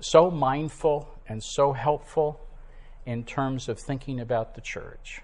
so 0.00 0.30
mindful 0.30 1.08
and 1.28 1.42
so 1.42 1.72
helpful 1.72 2.40
in 3.06 3.24
terms 3.24 3.68
of 3.68 3.78
thinking 3.78 4.20
about 4.20 4.54
the 4.54 4.60
church. 4.60 5.22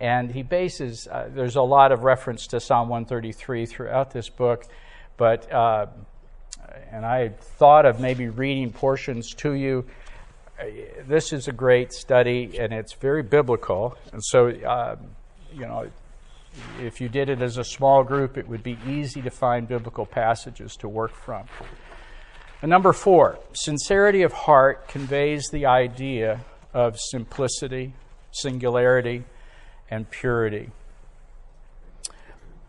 And 0.00 0.32
he 0.32 0.42
bases, 0.42 1.06
uh, 1.06 1.28
there's 1.32 1.56
a 1.56 1.62
lot 1.62 1.92
of 1.92 2.02
reference 2.02 2.46
to 2.48 2.60
Psalm 2.60 2.88
133 2.88 3.66
throughout 3.66 4.10
this 4.10 4.28
book, 4.28 4.64
but, 5.16 5.50
uh, 5.52 5.86
and 6.90 7.06
I 7.06 7.28
thought 7.28 7.86
of 7.86 8.00
maybe 8.00 8.28
reading 8.28 8.72
portions 8.72 9.32
to 9.36 9.52
you. 9.52 9.86
This 11.06 11.32
is 11.32 11.48
a 11.48 11.52
great 11.52 11.92
study, 11.92 12.58
and 12.58 12.72
it's 12.72 12.94
very 12.94 13.22
biblical. 13.22 13.96
And 14.12 14.22
so, 14.24 14.48
uh, 14.48 14.96
you 15.52 15.66
know, 15.66 15.88
if 16.80 17.00
you 17.00 17.08
did 17.08 17.28
it 17.28 17.40
as 17.40 17.56
a 17.56 17.64
small 17.64 18.04
group, 18.04 18.36
it 18.36 18.48
would 18.48 18.62
be 18.62 18.78
easy 18.86 19.22
to 19.22 19.30
find 19.30 19.66
biblical 19.66 20.06
passages 20.06 20.76
to 20.76 20.88
work 20.88 21.14
from. 21.14 21.46
And 22.60 22.70
number 22.70 22.92
four, 22.92 23.38
sincerity 23.54 24.22
of 24.22 24.32
heart 24.32 24.88
conveys 24.88 25.48
the 25.50 25.66
idea 25.66 26.44
of 26.72 26.98
simplicity, 26.98 27.94
singularity, 28.30 29.24
and 29.90 30.08
purity. 30.08 30.70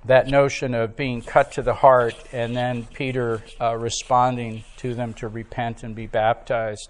That 0.05 0.27
notion 0.27 0.73
of 0.73 0.97
being 0.97 1.21
cut 1.21 1.53
to 1.53 1.61
the 1.61 1.75
heart 1.75 2.15
and 2.33 2.55
then 2.55 2.85
Peter 2.85 3.43
uh, 3.61 3.77
responding 3.77 4.65
to 4.77 4.93
them 4.93 5.13
to 5.15 5.27
repent 5.27 5.83
and 5.83 5.95
be 5.95 6.07
baptized. 6.07 6.89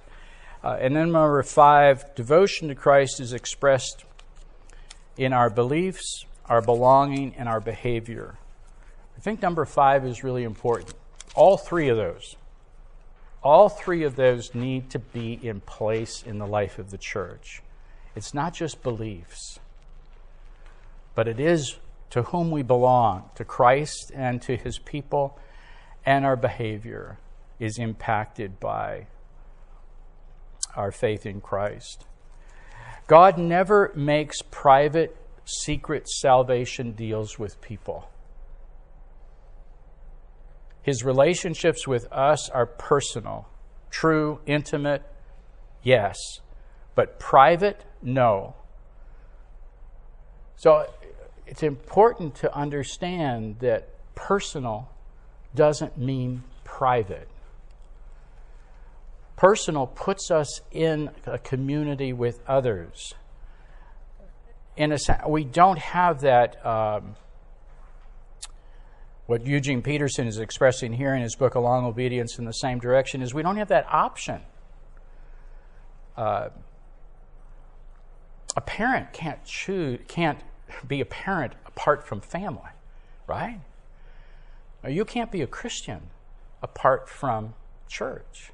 Uh, 0.63 0.77
and 0.79 0.95
then 0.95 1.11
number 1.11 1.43
five, 1.43 2.15
devotion 2.15 2.69
to 2.69 2.75
Christ 2.75 3.19
is 3.19 3.33
expressed 3.33 4.05
in 5.17 5.33
our 5.33 5.49
beliefs, 5.49 6.25
our 6.47 6.61
belonging, 6.61 7.33
and 7.37 7.47
our 7.47 7.59
behavior. 7.59 8.37
I 9.17 9.21
think 9.21 9.41
number 9.41 9.65
five 9.65 10.05
is 10.05 10.23
really 10.23 10.43
important. 10.43 10.93
All 11.35 11.57
three 11.57 11.89
of 11.89 11.97
those. 11.97 12.35
All 13.41 13.69
three 13.69 14.03
of 14.03 14.15
those 14.15 14.55
need 14.55 14.89
to 14.91 14.99
be 14.99 15.39
in 15.41 15.59
place 15.61 16.23
in 16.23 16.37
the 16.37 16.47
life 16.47 16.79
of 16.79 16.91
the 16.91 16.97
church. 16.97 17.61
It's 18.15 18.33
not 18.33 18.53
just 18.53 18.83
beliefs, 18.83 19.59
but 21.15 21.27
it 21.27 21.39
is 21.39 21.77
to 22.11 22.23
whom 22.23 22.51
we 22.51 22.61
belong, 22.61 23.29
to 23.35 23.43
Christ 23.43 24.11
and 24.13 24.41
to 24.43 24.55
his 24.55 24.77
people, 24.77 25.37
and 26.05 26.25
our 26.25 26.35
behavior 26.35 27.17
is 27.59 27.77
impacted 27.77 28.59
by 28.59 29.07
our 30.75 30.91
faith 30.91 31.25
in 31.25 31.41
Christ. 31.41 32.05
God 33.07 33.37
never 33.37 33.91
makes 33.95 34.41
private, 34.41 35.17
secret 35.45 36.07
salvation 36.07 36.91
deals 36.91 37.37
with 37.37 37.61
people. 37.61 38.09
His 40.81 41.03
relationships 41.03 41.87
with 41.87 42.11
us 42.11 42.49
are 42.49 42.65
personal, 42.65 43.47
true, 43.89 44.39
intimate, 44.45 45.03
yes, 45.81 46.17
but 46.95 47.19
private, 47.19 47.85
no. 48.01 48.55
So 50.57 50.87
it's 51.47 51.63
important 51.63 52.35
to 52.35 52.55
understand 52.55 53.59
that 53.59 53.89
personal 54.15 54.89
doesn't 55.55 55.97
mean 55.97 56.43
private. 56.63 57.29
Personal 59.35 59.87
puts 59.87 60.31
us 60.31 60.61
in 60.71 61.09
a 61.25 61.37
community 61.37 62.13
with 62.13 62.39
others. 62.47 63.13
In 64.75 64.91
a 64.91 64.97
sense, 64.97 65.21
we 65.27 65.43
don't 65.43 65.79
have 65.79 66.21
that. 66.21 66.65
Um, 66.65 67.15
what 69.25 69.45
Eugene 69.45 69.81
Peterson 69.81 70.27
is 70.27 70.37
expressing 70.37 70.93
here 70.93 71.13
in 71.13 71.21
his 71.21 71.35
book, 71.35 71.55
A 71.55 71.59
Long 71.59 71.85
Obedience 71.85 72.37
in 72.37 72.45
the 72.45 72.51
Same 72.51 72.79
Direction, 72.79 73.21
is 73.21 73.33
we 73.33 73.41
don't 73.41 73.55
have 73.55 73.69
that 73.69 73.85
option. 73.89 74.41
Uh, 76.17 76.49
a 78.57 78.61
parent 78.61 79.13
can't 79.13 79.43
choose, 79.45 79.99
can't 80.07 80.39
be 80.85 80.99
a 80.99 81.05
parent 81.05 81.53
apart 81.65 82.05
from 82.05 82.19
family, 82.19 82.69
right? 83.25 83.61
You 84.85 85.05
can't 85.05 85.31
be 85.31 85.41
a 85.41 85.47
Christian 85.47 86.09
apart 86.61 87.07
from 87.07 87.53
church 87.87 88.51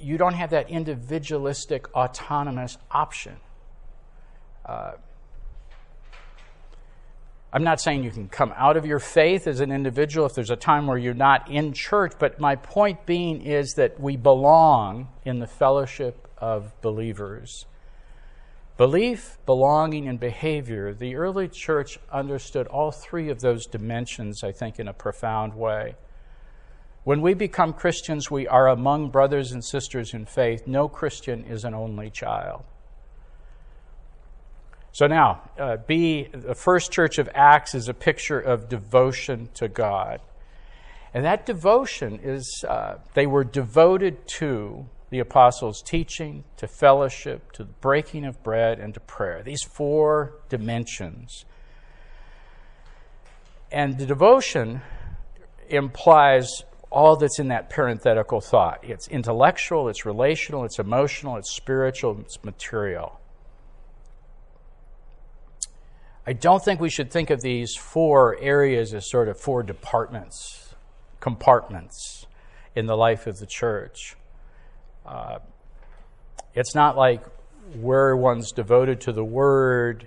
you 0.00 0.18
don't 0.18 0.34
have 0.34 0.50
that 0.50 0.70
individualistic, 0.70 1.94
autonomous 1.94 2.78
option. 2.90 3.36
Uh, 4.68 4.92
I'm 7.50 7.64
not 7.64 7.80
saying 7.80 8.04
you 8.04 8.10
can 8.10 8.28
come 8.28 8.52
out 8.56 8.76
of 8.76 8.84
your 8.84 8.98
faith 8.98 9.46
as 9.46 9.60
an 9.60 9.72
individual 9.72 10.26
if 10.26 10.34
there's 10.34 10.50
a 10.50 10.56
time 10.56 10.86
where 10.86 10.98
you're 10.98 11.14
not 11.14 11.50
in 11.50 11.72
church, 11.72 12.12
but 12.18 12.38
my 12.38 12.56
point 12.56 13.06
being 13.06 13.40
is 13.40 13.74
that 13.74 13.98
we 13.98 14.16
belong 14.16 15.08
in 15.24 15.38
the 15.38 15.46
fellowship 15.46 16.28
of 16.36 16.78
believers. 16.82 17.64
Belief, 18.76 19.38
belonging, 19.46 20.06
and 20.06 20.20
behavior, 20.20 20.92
the 20.92 21.16
early 21.16 21.48
church 21.48 21.98
understood 22.12 22.66
all 22.66 22.92
three 22.92 23.30
of 23.30 23.40
those 23.40 23.66
dimensions, 23.66 24.44
I 24.44 24.52
think, 24.52 24.78
in 24.78 24.86
a 24.86 24.92
profound 24.92 25.54
way. 25.54 25.96
When 27.02 27.22
we 27.22 27.32
become 27.32 27.72
Christians, 27.72 28.30
we 28.30 28.46
are 28.46 28.68
among 28.68 29.08
brothers 29.08 29.52
and 29.52 29.64
sisters 29.64 30.12
in 30.12 30.26
faith. 30.26 30.66
No 30.66 30.86
Christian 30.86 31.44
is 31.44 31.64
an 31.64 31.74
only 31.74 32.10
child. 32.10 32.62
So 34.92 35.06
now, 35.06 35.42
uh, 35.58 35.76
B, 35.86 36.28
the 36.32 36.54
first 36.54 36.90
church 36.90 37.18
of 37.18 37.28
Acts 37.34 37.74
is 37.74 37.88
a 37.88 37.94
picture 37.94 38.40
of 38.40 38.68
devotion 38.68 39.48
to 39.54 39.68
God. 39.68 40.20
And 41.14 41.24
that 41.24 41.46
devotion 41.46 42.20
is, 42.22 42.64
uh, 42.68 42.96
they 43.14 43.26
were 43.26 43.44
devoted 43.44 44.26
to 44.38 44.86
the 45.10 45.20
apostles' 45.20 45.82
teaching, 45.82 46.44
to 46.58 46.66
fellowship, 46.66 47.52
to 47.52 47.64
the 47.64 47.72
breaking 47.80 48.26
of 48.26 48.42
bread, 48.42 48.78
and 48.78 48.92
to 48.94 49.00
prayer. 49.00 49.42
These 49.42 49.62
four 49.62 50.34
dimensions. 50.48 51.44
And 53.72 53.98
the 53.98 54.06
devotion 54.06 54.82
implies 55.68 56.62
all 56.90 57.16
that's 57.16 57.38
in 57.38 57.48
that 57.48 57.70
parenthetical 57.70 58.40
thought. 58.40 58.80
It's 58.82 59.08
intellectual, 59.08 59.88
it's 59.88 60.06
relational, 60.06 60.64
it's 60.64 60.78
emotional, 60.78 61.36
it's 61.36 61.54
spiritual, 61.54 62.18
it's 62.20 62.42
material. 62.44 63.20
I 66.28 66.34
don't 66.34 66.62
think 66.62 66.78
we 66.78 66.90
should 66.90 67.10
think 67.10 67.30
of 67.30 67.40
these 67.40 67.74
four 67.74 68.36
areas 68.38 68.92
as 68.92 69.08
sort 69.08 69.28
of 69.28 69.40
four 69.40 69.62
departments, 69.62 70.74
compartments 71.20 72.26
in 72.76 72.84
the 72.84 72.98
life 72.98 73.26
of 73.26 73.38
the 73.38 73.46
church. 73.46 74.14
Uh, 75.06 75.38
it's 76.54 76.74
not 76.74 76.98
like 76.98 77.24
where 77.80 78.14
one's 78.14 78.52
devoted 78.52 79.00
to 79.00 79.12
the 79.12 79.24
Word 79.24 80.06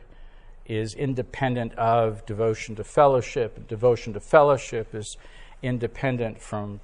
is 0.68 0.94
independent 0.94 1.74
of 1.74 2.24
devotion 2.28 2.76
to 2.76 2.84
fellowship. 2.84 3.68
Devotion 3.68 4.14
to 4.14 4.20
fellowship 4.20 4.94
is 4.94 5.18
independent 5.64 6.40
from 6.40 6.82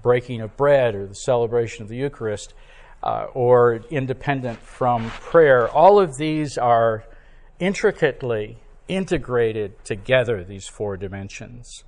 breaking 0.00 0.40
of 0.40 0.56
bread 0.56 0.94
or 0.94 1.06
the 1.06 1.14
celebration 1.14 1.82
of 1.82 1.90
the 1.90 1.96
Eucharist, 1.96 2.54
uh, 3.02 3.26
or 3.34 3.82
independent 3.90 4.58
from 4.60 5.10
prayer. 5.10 5.68
All 5.68 6.00
of 6.00 6.16
these 6.16 6.56
are 6.56 7.04
intricately 7.58 8.58
integrated 8.88 9.84
together, 9.84 10.42
these 10.44 10.66
four 10.66 10.96
dimensions. 10.96 11.84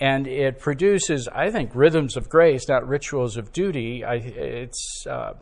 And 0.00 0.26
it 0.26 0.58
produces, 0.58 1.28
I 1.28 1.50
think, 1.50 1.70
rhythms 1.74 2.16
of 2.16 2.28
grace, 2.28 2.68
not 2.68 2.86
rituals 2.86 3.36
of 3.36 3.52
duty. 3.52 4.04
I, 4.04 4.14
it's, 4.14 5.06
uh, 5.08 5.34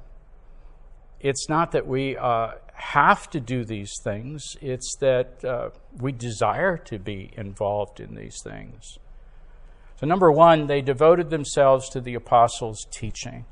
it's 1.20 1.48
not 1.48 1.72
that 1.72 1.87
we 1.87 2.18
uh, 2.18 2.53
have 2.75 3.31
to 3.31 3.40
do 3.40 3.64
these 3.64 3.98
things, 4.03 4.57
it's 4.61 4.96
that 5.01 5.44
uh, 5.44 5.70
we 5.98 6.12
desire 6.12 6.77
to 6.77 6.98
be 6.98 7.31
involved 7.37 8.01
in 8.01 8.14
these 8.14 8.40
things. 8.42 8.98
So, 9.96 10.07
number 10.07 10.31
one, 10.33 10.66
they 10.66 10.83
devoted 10.83 11.31
themselves 11.31 11.88
to 11.90 12.01
the 12.01 12.14
apostles' 12.14 12.87
teaching. 12.90 13.46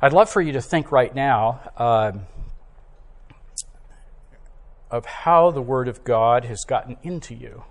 I'd 0.00 0.14
love 0.14 0.30
for 0.30 0.40
you 0.40 0.52
to 0.52 0.62
think 0.62 0.90
right 0.90 1.14
now 1.14 1.60
uh, 1.76 2.12
of 4.90 5.06
how 5.06 5.50
the 5.50 5.62
Word 5.62 5.88
of 5.88 6.04
God 6.04 6.44
has 6.44 6.64
gotten 6.66 6.96
into 7.02 7.34
you, 7.34 7.64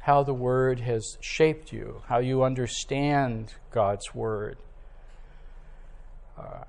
how 0.00 0.22
the 0.22 0.34
Word 0.34 0.80
has 0.80 1.18
shaped 1.20 1.72
you, 1.72 2.02
how 2.06 2.18
you 2.18 2.42
understand 2.42 3.54
God's 3.70 4.14
Word. 4.14 4.58
Uh, 6.38 6.64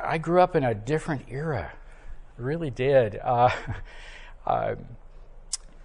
I 0.00 0.18
grew 0.18 0.40
up 0.40 0.54
in 0.54 0.64
a 0.64 0.74
different 0.74 1.26
era, 1.28 1.72
really 2.36 2.70
did. 2.70 3.18
Uh, 3.22 3.50
uh, 4.46 4.74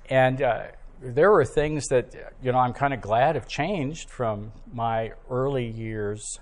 and 0.09 0.41
uh, 0.41 0.63
there 1.01 1.31
were 1.31 1.45
things 1.45 1.87
that, 1.87 2.33
you 2.41 2.51
know, 2.51 2.59
I'm 2.59 2.73
kind 2.73 2.93
of 2.93 3.01
glad 3.01 3.35
have 3.35 3.47
changed 3.47 4.09
from 4.09 4.51
my 4.71 5.13
early 5.29 5.65
years. 5.65 6.39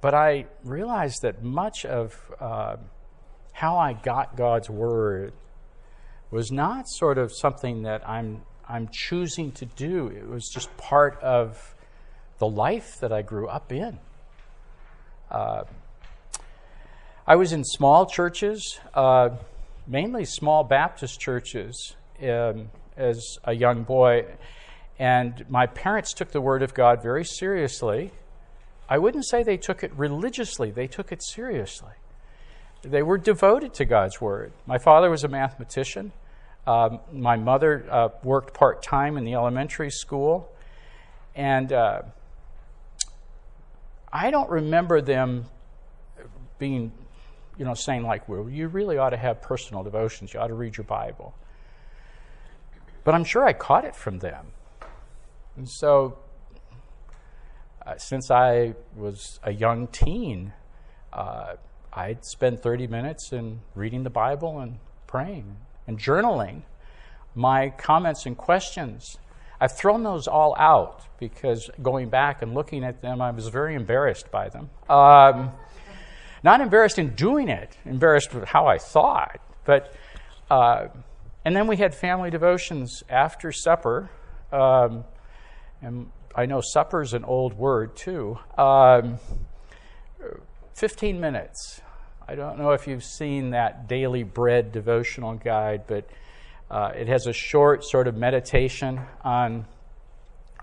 But 0.00 0.14
I 0.14 0.46
realized 0.64 1.22
that 1.22 1.42
much 1.42 1.84
of 1.84 2.14
uh, 2.40 2.76
how 3.52 3.76
I 3.78 3.94
got 3.94 4.36
God's 4.36 4.70
Word 4.70 5.32
was 6.30 6.52
not 6.52 6.88
sort 6.88 7.18
of 7.18 7.32
something 7.32 7.82
that 7.82 8.08
I'm, 8.08 8.42
I'm 8.68 8.88
choosing 8.92 9.50
to 9.52 9.64
do, 9.64 10.08
it 10.08 10.28
was 10.28 10.48
just 10.48 10.74
part 10.76 11.20
of 11.22 11.74
the 12.38 12.46
life 12.46 12.98
that 13.00 13.12
I 13.12 13.22
grew 13.22 13.48
up 13.48 13.72
in. 13.72 13.98
Uh, 15.30 15.64
I 17.26 17.36
was 17.36 17.52
in 17.52 17.64
small 17.64 18.06
churches, 18.06 18.78
uh, 18.94 19.30
mainly 19.86 20.24
small 20.24 20.64
Baptist 20.64 21.18
churches, 21.18 21.96
um, 22.22 22.70
as 22.96 23.38
a 23.44 23.54
young 23.54 23.82
boy, 23.82 24.26
and 24.98 25.44
my 25.48 25.66
parents 25.66 26.12
took 26.12 26.30
the 26.30 26.40
Word 26.40 26.62
of 26.62 26.74
God 26.74 27.02
very 27.02 27.24
seriously, 27.24 28.12
I 28.88 28.98
wouldn't 28.98 29.26
say 29.26 29.42
they 29.42 29.56
took 29.56 29.82
it 29.82 29.92
religiously, 29.94 30.70
they 30.70 30.86
took 30.86 31.12
it 31.12 31.22
seriously. 31.22 31.92
They 32.82 33.02
were 33.02 33.18
devoted 33.18 33.74
to 33.74 33.84
God's 33.84 34.20
Word. 34.20 34.52
My 34.66 34.78
father 34.78 35.10
was 35.10 35.24
a 35.24 35.28
mathematician. 35.28 36.12
Um, 36.66 37.00
my 37.12 37.36
mother 37.36 37.86
uh, 37.90 38.08
worked 38.22 38.54
part 38.54 38.82
time 38.82 39.16
in 39.16 39.24
the 39.24 39.34
elementary 39.34 39.90
school. 39.90 40.52
And 41.34 41.72
uh, 41.72 42.02
I 44.12 44.30
don't 44.30 44.48
remember 44.48 45.00
them 45.00 45.46
being, 46.58 46.92
you 47.56 47.64
know, 47.64 47.74
saying, 47.74 48.04
like, 48.04 48.28
well, 48.28 48.48
you 48.48 48.68
really 48.68 48.96
ought 48.96 49.10
to 49.10 49.16
have 49.16 49.42
personal 49.42 49.82
devotions. 49.82 50.32
You 50.32 50.40
ought 50.40 50.48
to 50.48 50.54
read 50.54 50.76
your 50.76 50.84
Bible. 50.84 51.34
But 53.02 53.14
I'm 53.14 53.24
sure 53.24 53.46
I 53.46 53.54
caught 53.54 53.84
it 53.84 53.96
from 53.96 54.18
them. 54.18 54.46
And 55.56 55.68
so, 55.68 56.18
since 57.96 58.30
I 58.30 58.74
was 58.96 59.40
a 59.42 59.52
young 59.52 59.86
teen, 59.88 60.52
uh, 61.12 61.54
I'd 61.92 62.24
spend 62.24 62.60
30 62.60 62.86
minutes 62.86 63.32
in 63.32 63.60
reading 63.74 64.02
the 64.02 64.10
Bible 64.10 64.60
and 64.60 64.78
praying 65.06 65.56
and 65.86 65.98
journaling 65.98 66.62
my 67.34 67.70
comments 67.70 68.26
and 68.26 68.36
questions. 68.36 69.16
I've 69.60 69.76
thrown 69.76 70.02
those 70.02 70.28
all 70.28 70.54
out 70.58 71.02
because 71.18 71.70
going 71.82 72.08
back 72.08 72.42
and 72.42 72.54
looking 72.54 72.84
at 72.84 73.00
them, 73.00 73.20
I 73.20 73.30
was 73.30 73.48
very 73.48 73.74
embarrassed 73.74 74.30
by 74.30 74.48
them. 74.48 74.70
Um, 74.88 75.52
not 76.42 76.60
embarrassed 76.60 76.98
in 76.98 77.14
doing 77.14 77.48
it, 77.48 77.76
embarrassed 77.84 78.34
with 78.34 78.44
how 78.44 78.66
I 78.66 78.78
thought. 78.78 79.40
But, 79.64 79.94
uh, 80.50 80.88
and 81.44 81.56
then 81.56 81.66
we 81.66 81.76
had 81.76 81.94
family 81.94 82.30
devotions 82.30 83.02
after 83.08 83.50
supper. 83.50 84.10
Um, 84.52 85.04
and 85.82 86.10
I 86.38 86.46
know 86.46 86.60
supper 86.60 87.02
is 87.02 87.14
an 87.14 87.24
old 87.24 87.54
word 87.54 87.96
too. 87.96 88.38
Um, 88.56 89.18
15 90.74 91.20
minutes. 91.20 91.80
I 92.28 92.36
don't 92.36 92.60
know 92.60 92.70
if 92.70 92.86
you've 92.86 93.02
seen 93.02 93.50
that 93.50 93.88
daily 93.88 94.22
bread 94.22 94.70
devotional 94.70 95.34
guide, 95.34 95.88
but 95.88 96.08
uh, 96.70 96.92
it 96.94 97.08
has 97.08 97.26
a 97.26 97.32
short 97.32 97.84
sort 97.84 98.06
of 98.06 98.16
meditation 98.16 99.00
on 99.24 99.66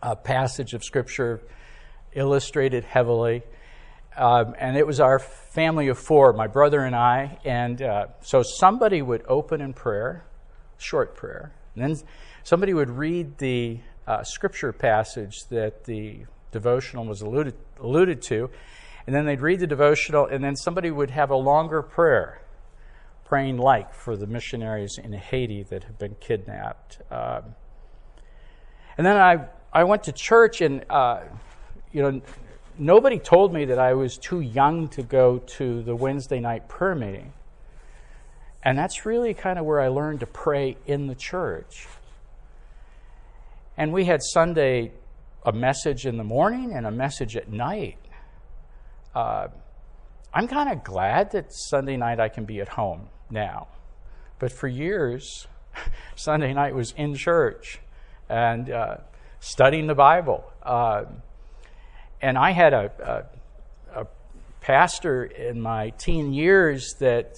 a 0.01 0.15
passage 0.15 0.73
of 0.73 0.81
Scripture 0.81 1.41
illustrated 2.13 2.85
heavily. 2.85 3.43
Um, 4.15 4.55
and 4.57 4.77
it 4.77 4.87
was 4.87 5.01
our 5.01 5.19
family 5.19 5.89
of 5.89 5.99
four, 5.99 6.31
my 6.31 6.47
brother 6.47 6.85
and 6.85 6.95
I. 6.95 7.37
And 7.43 7.81
uh, 7.81 8.05
so 8.21 8.43
somebody 8.43 9.01
would 9.01 9.25
open 9.27 9.59
in 9.59 9.73
prayer, 9.73 10.23
short 10.77 11.17
prayer, 11.17 11.51
and 11.75 11.83
then 11.83 12.01
somebody 12.43 12.73
would 12.73 12.91
read 12.91 13.39
the 13.39 13.79
uh, 14.07 14.23
scripture 14.23 14.71
passage 14.71 15.45
that 15.49 15.85
the 15.85 16.25
devotional 16.51 17.05
was 17.05 17.21
alluded, 17.21 17.55
alluded 17.79 18.21
to. 18.21 18.49
And 19.07 19.15
then 19.15 19.25
they'd 19.25 19.41
read 19.41 19.59
the 19.59 19.67
devotional, 19.67 20.25
and 20.25 20.43
then 20.43 20.55
somebody 20.55 20.89
would 20.89 21.11
have 21.11 21.29
a 21.29 21.35
longer 21.35 21.83
prayer, 21.83 22.41
praying 23.25 23.57
like 23.57 23.93
for 23.93 24.17
the 24.17 24.25
missionaries 24.25 24.97
in 24.97 25.13
Haiti 25.13 25.63
that 25.63 25.83
have 25.83 25.99
been 25.99 26.15
kidnapped. 26.19 26.99
Um, 27.11 27.55
and 28.97 29.05
then 29.05 29.17
I, 29.17 29.45
I 29.71 29.83
went 29.83 30.03
to 30.05 30.11
church, 30.11 30.61
and, 30.61 30.85
uh, 30.89 31.21
you 31.91 32.01
know, 32.01 32.21
nobody 32.79 33.19
told 33.19 33.53
me 33.53 33.65
that 33.65 33.77
I 33.77 33.93
was 33.93 34.17
too 34.17 34.39
young 34.39 34.87
to 34.89 35.03
go 35.03 35.39
to 35.57 35.83
the 35.83 35.95
Wednesday 35.95 36.39
night 36.39 36.67
prayer 36.67 36.95
meeting. 36.95 37.33
And 38.63 38.75
that's 38.75 39.05
really 39.05 39.35
kind 39.35 39.59
of 39.59 39.65
where 39.65 39.81
I 39.81 39.89
learned 39.89 40.21
to 40.21 40.25
pray 40.25 40.77
in 40.87 41.05
the 41.05 41.15
church. 41.15 41.87
And 43.77 43.91
we 43.91 44.05
had 44.05 44.21
Sunday 44.23 44.91
a 45.45 45.51
message 45.51 46.05
in 46.05 46.17
the 46.17 46.23
morning 46.23 46.73
and 46.73 46.87
a 46.87 46.91
message 46.91 47.35
at 47.35 47.49
night. 47.49 47.97
Uh, 49.13 49.47
I'm 50.33 50.47
kind 50.47 50.71
of 50.71 50.83
glad 50.83 51.31
that 51.31 51.53
Sunday 51.53 51.97
night 51.97 52.19
I 52.19 52.29
can 52.29 52.45
be 52.45 52.61
at 52.61 52.69
home 52.69 53.09
now. 53.29 53.67
But 54.39 54.51
for 54.51 54.67
years, 54.67 55.47
Sunday 56.15 56.53
night 56.53 56.73
was 56.73 56.93
in 56.97 57.15
church 57.15 57.79
and 58.27 58.71
uh, 58.71 58.97
studying 59.39 59.87
the 59.87 59.95
Bible. 59.95 60.43
Uh, 60.63 61.05
and 62.21 62.37
I 62.37 62.51
had 62.51 62.73
a, 62.73 63.27
a, 63.93 64.01
a 64.01 64.07
pastor 64.61 65.25
in 65.25 65.61
my 65.61 65.91
teen 65.91 66.33
years 66.33 66.95
that 66.99 67.35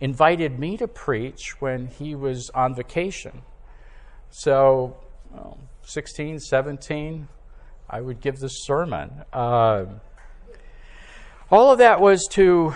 invited 0.00 0.58
me 0.58 0.76
to 0.78 0.88
preach 0.88 1.60
when 1.60 1.88
he 1.88 2.14
was 2.14 2.50
on 2.50 2.74
vacation. 2.74 3.42
So 4.30 4.96
well, 5.34 5.58
16, 5.82 6.38
17, 6.38 7.28
I 7.90 8.00
would 8.00 8.20
give 8.20 8.38
this 8.38 8.64
sermon. 8.64 9.24
Uh, 9.32 9.86
all 11.50 11.72
of 11.72 11.78
that 11.78 12.00
was 12.00 12.26
to, 12.32 12.74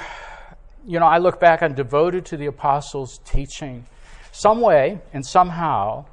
you 0.87 0.99
know, 0.99 1.07
I 1.07 1.19
look 1.19 1.39
back 1.39 1.63
on 1.63 1.75
devoted 1.75 2.25
to 2.27 2.37
the 2.37 2.47
apostles' 2.47 3.21
teaching. 3.25 3.87
Some 4.33 4.61
way 4.61 5.01
and 5.13 5.25
somehow, 5.25 6.07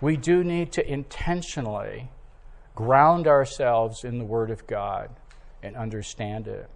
we 0.00 0.16
do 0.16 0.42
need 0.44 0.72
to 0.72 0.90
intentionally 0.90 2.10
ground 2.74 3.26
ourselves 3.26 4.04
in 4.04 4.18
the 4.18 4.24
Word 4.24 4.50
of 4.50 4.66
God 4.66 5.10
and 5.62 5.76
understand 5.76 6.48
it. 6.48 6.70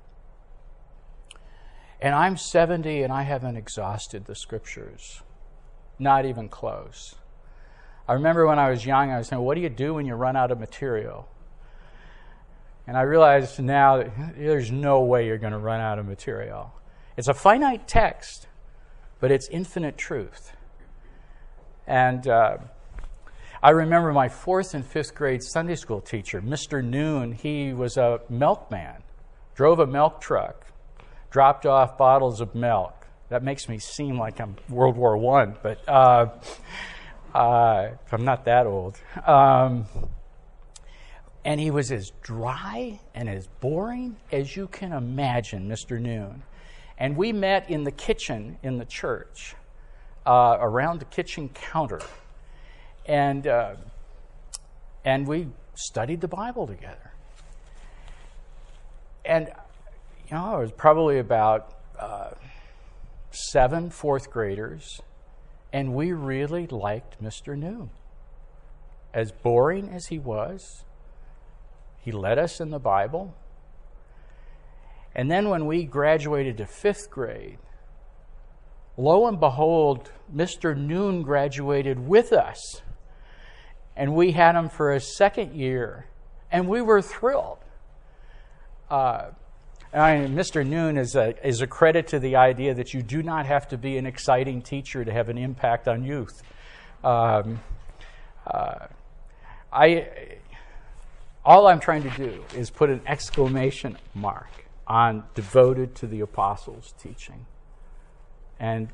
And 2.01 2.15
I'm 2.15 2.37
70 2.37 3.03
and 3.03 3.13
I 3.13 3.23
haven't 3.23 3.57
exhausted 3.57 4.27
the 4.27 4.35
Scriptures. 4.35 5.23
Not 5.99 6.27
even 6.27 6.49
close. 6.49 7.15
I 8.09 8.13
remember 8.15 8.47
when 8.47 8.59
I 8.59 8.71
was 8.71 8.87
young, 8.87 9.11
I 9.11 9.19
was 9.19 9.29
saying, 9.29 9.43
What 9.43 9.55
do 9.55 9.61
you 9.61 9.69
do 9.69 9.95
when 9.95 10.07
you 10.07 10.15
run 10.15 10.37
out 10.37 10.51
of 10.51 10.61
material? 10.61 11.29
And 12.87 12.97
I 12.97 13.03
realize 13.03 13.59
now 13.59 13.97
that 13.97 14.37
there's 14.37 14.71
no 14.71 15.03
way 15.03 15.27
you're 15.27 15.39
going 15.39 15.53
to 15.53 15.59
run 15.59 15.81
out 15.81 15.99
of 15.99 16.07
material. 16.07 16.73
It's 17.17 17.27
a 17.27 17.35
finite 17.35 17.89
text, 17.89 18.47
but 19.19 19.33
it's 19.33 19.49
infinite 19.49 19.99
truth. 19.99 20.53
And 21.87 22.29
uh, 22.29 22.59
I 23.61 23.71
remember 23.71 24.13
my 24.13 24.29
fourth 24.29 24.75
and 24.75 24.87
fifth 24.87 25.15
grade 25.15 25.43
Sunday 25.43 25.75
school 25.75 26.01
teacher, 26.01 26.41
Mr. 26.41 26.85
Noon. 26.85 27.33
He 27.33 27.73
was 27.73 27.97
a 27.97 28.21
milkman, 28.29 29.03
drove 29.57 29.81
a 29.81 29.87
milk 29.87 30.21
truck, 30.21 30.67
dropped 31.31 31.67
off 31.67 31.99
bottles 31.99 32.41
of 32.41 32.55
milk. 32.55 33.09
That 33.31 33.43
makes 33.43 33.69
me 33.69 33.79
seem 33.81 34.17
like 34.17 34.41
I'm 34.41 34.55
World 34.69 34.97
War 34.97 35.17
One, 35.17 35.57
but 35.61 35.89
uh, 35.89 36.29
uh, 37.37 37.91
I'm 38.11 38.25
not 38.25 38.47
that 38.47 38.67
old. 38.67 38.99
Um, 39.27 39.87
and 41.45 41.61
he 41.61 41.71
was 41.71 41.93
as 41.93 42.13
dry 42.23 42.99
and 43.15 43.29
as 43.29 43.47
boring 43.61 44.17
as 44.33 44.57
you 44.57 44.69
can 44.69 44.93
imagine, 44.93 45.69
Mr. 45.69 46.01
Noon. 46.01 46.43
And 46.99 47.15
we 47.15 47.33
met 47.33 47.69
in 47.69 47.85
the 47.85 47.91
kitchen 47.91 48.57
in 48.63 48.79
the 48.79 48.87
church, 48.87 49.55
uh, 50.25 50.57
around 50.59 50.99
the 50.99 51.05
kitchen 51.05 51.51
counter. 51.51 52.01
And, 53.05 53.47
uh, 53.47 53.77
and 55.05 55.27
we 55.27 55.49
studied 55.75 56.23
the 56.23 56.29
Bible 56.29 56.67
together. 56.67 57.13
And, 59.27 59.49
you 60.29 60.37
know, 60.37 60.57
it 60.57 60.61
was 60.61 60.73
probably 60.73 61.19
about 61.19 61.75
uh, 61.99 62.31
seven 63.31 63.91
fourth 63.91 64.31
graders, 64.31 65.03
and 65.73 65.95
we 65.95 66.13
really 66.13 66.67
liked 66.67 67.23
Mr. 67.23 67.57
Noon. 67.57 67.91
As 69.13 69.33
boring 69.33 69.89
as 69.89 70.07
he 70.07 70.19
was, 70.19 70.85
he 71.99 72.13
led 72.13 72.39
us 72.39 72.61
in 72.61 72.71
the 72.71 72.79
Bible. 72.79 73.35
And 75.15 75.31
then 75.31 75.49
when 75.49 75.67
we 75.67 75.85
graduated 75.85 76.59
to 76.59 76.67
fifth 76.67 77.11
grade, 77.11 77.59
lo 78.97 79.27
and 79.27 79.41
behold, 79.41 80.13
Mr. 80.35 80.77
Noon 80.77 81.23
graduated 81.23 82.07
with 82.07 82.33
us. 82.33 82.83
And 83.97 84.15
we 84.15 84.33
had 84.33 84.55
him 84.55 84.69
for 84.69 84.93
a 84.93 85.01
second 85.01 85.55
year, 85.55 86.07
and 86.53 86.69
we 86.69 86.83
were 86.83 87.01
thrilled. 87.01 87.59
Uh, 88.91 89.31
I 89.93 90.19
mean, 90.19 90.35
Mr. 90.35 90.67
Noon 90.67 90.97
is 90.99 91.15
a, 91.15 91.35
is 91.47 91.61
a 91.63 91.67
credit 91.67 92.09
to 92.09 92.19
the 92.19 92.37
idea 92.37 92.75
that 92.75 92.93
you 92.93 93.03
do 93.03 93.23
not 93.23 93.47
have 93.47 93.69
to 93.69 93.79
be 93.79 93.97
an 93.99 94.07
exciting 94.07 94.63
teacher 94.63 95.05
to 95.05 95.13
have 95.13 95.29
an 95.29 95.39
impact 95.39 95.89
on 95.89 96.05
youth. 96.05 96.43
Um, 97.05 97.61
uh, 98.47 98.87
I, 99.73 100.09
all 101.45 101.67
I'm 101.67 101.81
trying 101.81 102.03
to 102.03 102.11
do 102.11 102.45
is 102.55 102.71
put 102.71 102.91
an 102.91 103.01
exclamation 103.07 103.97
mark 104.15 104.51
on 104.87 105.25
devoted 105.35 105.95
to 105.97 106.07
the 106.07 106.21
apostles' 106.21 106.95
teaching 107.01 107.47
and 108.59 108.89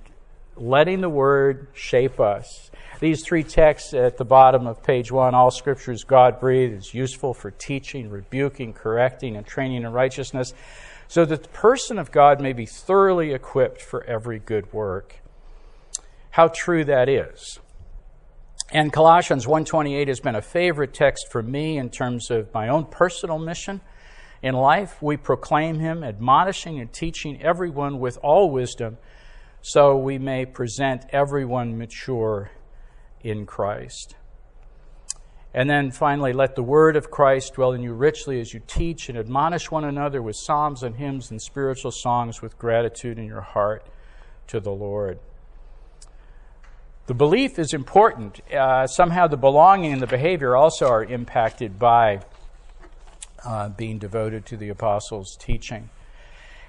letting 0.56 1.00
the 1.00 1.08
word 1.08 1.68
shape 1.72 2.20
us. 2.20 2.70
These 3.00 3.24
three 3.24 3.42
texts 3.42 3.94
at 3.94 4.16
the 4.16 4.24
bottom 4.24 4.66
of 4.66 4.82
page 4.82 5.10
one 5.10 5.34
all 5.34 5.50
scripture 5.50 5.92
is 5.92 6.04
God 6.04 6.38
breathed, 6.38 6.74
is 6.74 6.94
useful 6.94 7.34
for 7.34 7.50
teaching, 7.50 8.10
rebuking, 8.10 8.72
correcting, 8.72 9.36
and 9.36 9.46
training 9.46 9.82
in 9.82 9.92
righteousness, 9.92 10.54
so 11.08 11.24
that 11.24 11.42
the 11.42 11.48
person 11.48 11.98
of 11.98 12.12
God 12.12 12.40
may 12.40 12.52
be 12.52 12.66
thoroughly 12.66 13.32
equipped 13.32 13.82
for 13.82 14.04
every 14.04 14.38
good 14.38 14.72
work. 14.72 15.16
How 16.30 16.48
true 16.48 16.84
that 16.84 17.08
is. 17.08 17.58
And 18.70 18.92
Colossians 18.92 19.46
1:28 19.46 20.08
has 20.08 20.20
been 20.20 20.36
a 20.36 20.42
favorite 20.42 20.94
text 20.94 21.30
for 21.30 21.42
me 21.42 21.76
in 21.76 21.90
terms 21.90 22.30
of 22.30 22.54
my 22.54 22.68
own 22.68 22.86
personal 22.86 23.38
mission 23.38 23.80
In 24.42 24.56
life, 24.56 25.00
we 25.00 25.16
proclaim 25.16 25.78
him, 25.78 26.02
admonishing 26.02 26.80
and 26.80 26.92
teaching 26.92 27.40
everyone 27.40 28.00
with 28.00 28.18
all 28.22 28.50
wisdom, 28.50 28.98
so 29.62 29.96
we 29.96 30.18
may 30.18 30.44
present 30.44 31.06
everyone 31.10 31.78
mature 31.78 32.50
in 33.22 33.46
Christ. 33.46 34.16
And 35.54 35.68
then 35.70 35.90
finally, 35.90 36.32
let 36.32 36.56
the 36.56 36.62
word 36.62 36.96
of 36.96 37.10
Christ 37.10 37.54
dwell 37.54 37.72
in 37.72 37.82
you 37.82 37.92
richly 37.92 38.40
as 38.40 38.52
you 38.52 38.60
teach 38.66 39.08
and 39.08 39.16
admonish 39.16 39.70
one 39.70 39.84
another 39.84 40.22
with 40.22 40.34
psalms 40.34 40.82
and 40.82 40.96
hymns 40.96 41.30
and 41.30 41.40
spiritual 41.40 41.92
songs 41.92 42.42
with 42.42 42.58
gratitude 42.58 43.18
in 43.18 43.26
your 43.26 43.42
heart 43.42 43.86
to 44.48 44.60
the 44.60 44.72
Lord. 44.72 45.18
The 47.06 47.14
belief 47.14 47.58
is 47.58 47.74
important. 47.74 48.40
Uh, 48.50 48.86
somehow, 48.86 49.26
the 49.26 49.36
belonging 49.36 49.92
and 49.92 50.00
the 50.00 50.06
behavior 50.06 50.56
also 50.56 50.86
are 50.86 51.04
impacted 51.04 51.78
by 51.78 52.22
uh, 53.44 53.68
being 53.68 53.98
devoted 53.98 54.46
to 54.46 54.56
the 54.56 54.70
apostles' 54.70 55.36
teaching. 55.38 55.90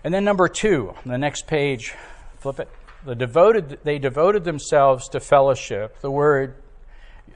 And 0.03 0.13
then, 0.13 0.25
number 0.25 0.47
two, 0.49 0.89
on 0.89 1.11
the 1.11 1.17
next 1.17 1.47
page, 1.47 1.93
flip 2.39 2.59
it. 2.59 2.67
The 3.05 3.15
devoted, 3.15 3.79
they 3.83 3.99
devoted 3.99 4.45
themselves 4.45 5.09
to 5.09 5.19
fellowship. 5.19 5.99
The 5.99 6.11
word 6.11 6.55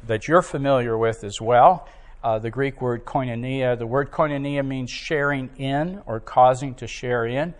that 0.05 0.27
you're 0.27 0.41
familiar 0.41 0.97
with 0.97 1.23
as 1.23 1.41
well. 1.41 1.87
Uh, 2.23 2.39
the 2.39 2.49
Greek 2.49 2.81
word 2.81 3.05
koinonia. 3.05 3.77
The 3.77 3.85
word 3.85 4.09
koinonia 4.09 4.65
means 4.65 4.89
sharing 4.89 5.49
in 5.57 6.01
or 6.05 6.19
causing 6.19 6.73
to 6.75 6.87
share 6.87 7.25
in, 7.25 7.53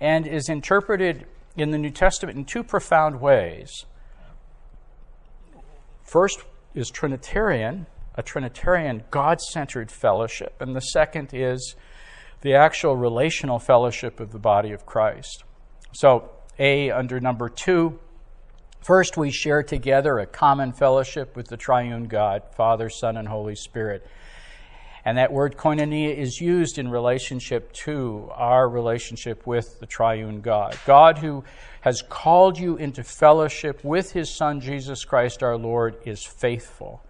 and 0.00 0.26
is 0.26 0.48
interpreted 0.48 1.26
in 1.56 1.70
the 1.70 1.78
New 1.78 1.90
Testament 1.90 2.36
in 2.36 2.44
two 2.44 2.62
profound 2.62 3.20
ways. 3.20 3.86
First 6.02 6.44
is 6.74 6.90
Trinitarian, 6.90 7.86
a 8.14 8.22
Trinitarian 8.22 9.04
God 9.10 9.40
centered 9.40 9.90
fellowship, 9.90 10.60
and 10.60 10.76
the 10.76 10.80
second 10.80 11.30
is 11.32 11.74
the 12.42 12.54
actual 12.54 12.96
relational 12.96 13.58
fellowship 13.58 14.20
of 14.20 14.30
the 14.32 14.38
body 14.38 14.72
of 14.72 14.84
Christ. 14.84 15.44
So, 15.92 16.30
A 16.58 16.90
under 16.90 17.20
number 17.20 17.48
two 17.48 17.98
First, 18.84 19.16
we 19.16 19.30
share 19.30 19.62
together 19.62 20.18
a 20.18 20.26
common 20.26 20.74
fellowship 20.74 21.36
with 21.36 21.48
the 21.48 21.56
triune 21.56 22.04
God, 22.04 22.42
Father, 22.54 22.90
Son, 22.90 23.16
and 23.16 23.26
Holy 23.26 23.56
Spirit. 23.56 24.06
And 25.06 25.16
that 25.16 25.32
word 25.32 25.56
koinonia 25.56 26.14
is 26.14 26.38
used 26.38 26.76
in 26.76 26.90
relationship 26.90 27.72
to 27.84 28.28
our 28.34 28.68
relationship 28.68 29.46
with 29.46 29.80
the 29.80 29.86
triune 29.86 30.42
God. 30.42 30.78
God, 30.84 31.16
who 31.16 31.44
has 31.80 32.02
called 32.02 32.58
you 32.58 32.76
into 32.76 33.02
fellowship 33.02 33.82
with 33.82 34.12
his 34.12 34.28
Son, 34.28 34.60
Jesus 34.60 35.06
Christ 35.06 35.42
our 35.42 35.56
Lord, 35.56 35.96
is 36.04 36.22
faithful. 36.22 37.02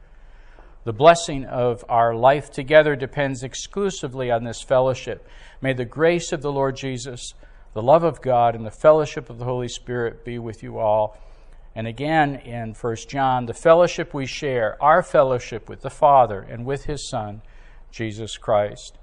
The 0.84 0.92
blessing 0.92 1.44
of 1.44 1.84
our 1.88 2.14
life 2.14 2.52
together 2.52 2.94
depends 2.94 3.42
exclusively 3.42 4.30
on 4.30 4.44
this 4.44 4.62
fellowship. 4.62 5.26
May 5.60 5.72
the 5.72 5.84
grace 5.84 6.30
of 6.30 6.40
the 6.40 6.52
Lord 6.52 6.76
Jesus, 6.76 7.34
the 7.74 7.82
love 7.82 8.04
of 8.04 8.22
God, 8.22 8.54
and 8.54 8.64
the 8.64 8.70
fellowship 8.70 9.28
of 9.28 9.38
the 9.38 9.44
Holy 9.44 9.68
Spirit 9.68 10.24
be 10.24 10.38
with 10.38 10.62
you 10.62 10.78
all 10.78 11.18
and 11.74 11.86
again 11.86 12.36
in 12.36 12.74
1 12.74 12.96
John, 13.08 13.46
the 13.46 13.54
fellowship 13.54 14.14
we 14.14 14.26
share, 14.26 14.80
our 14.82 15.02
fellowship 15.02 15.68
with 15.68 15.80
the 15.80 15.90
Father 15.90 16.40
and 16.40 16.64
with 16.64 16.84
His 16.84 17.08
Son, 17.08 17.42
Jesus 17.90 18.36
Christ. 18.36 18.96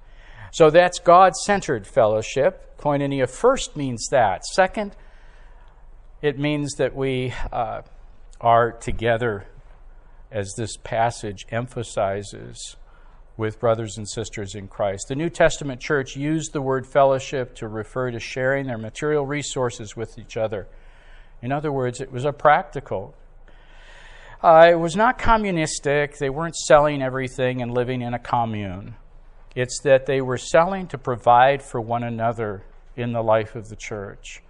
So 0.51 0.69
that's 0.69 0.99
God 0.99 1.35
centered 1.35 1.85
fellowship. 1.85 2.77
Koinonia 2.77 3.29
first 3.29 3.75
means 3.75 4.07
that. 4.11 4.45
Second, 4.45 4.95
it 6.21 6.39
means 6.39 6.75
that 6.75 6.95
we 6.95 7.33
uh, 7.51 7.81
are 8.39 8.71
together, 8.71 9.45
as 10.31 10.53
this 10.55 10.77
passage 10.77 11.45
emphasizes, 11.49 12.77
with 13.41 13.59
brothers 13.59 13.97
and 13.97 14.07
sisters 14.07 14.55
in 14.55 14.69
Christ. 14.69 15.07
The 15.09 15.15
New 15.15 15.29
Testament 15.29 15.81
church 15.81 16.15
used 16.15 16.53
the 16.53 16.61
word 16.61 16.87
fellowship 16.87 17.55
to 17.55 17.67
refer 17.67 18.09
to 18.11 18.19
sharing 18.19 18.67
their 18.67 18.77
material 18.77 19.25
resources 19.25 19.97
with 19.97 20.17
each 20.17 20.37
other 20.37 20.69
in 21.41 21.51
other 21.51 21.71
words, 21.71 22.01
it 22.01 22.11
was 22.11 22.23
a 22.23 22.31
practical. 22.31 23.15
Uh, 24.43 24.69
it 24.71 24.79
was 24.79 24.95
not 24.95 25.17
communistic. 25.17 26.17
They 26.17 26.29
weren't 26.29 26.55
selling 26.55 27.01
everything 27.01 27.61
and 27.61 27.73
living 27.73 28.01
in 28.01 28.13
a 28.13 28.19
commune. 28.19 28.95
It's 29.55 29.81
that 29.83 30.05
they 30.05 30.21
were 30.21 30.37
selling 30.37 30.87
to 30.87 30.97
provide 30.97 31.61
for 31.61 31.81
one 31.81 32.03
another 32.03 32.63
in 32.95 33.11
the 33.11 33.21
life 33.21 33.55
of 33.55 33.69
the 33.69 33.75
church. 33.75 34.41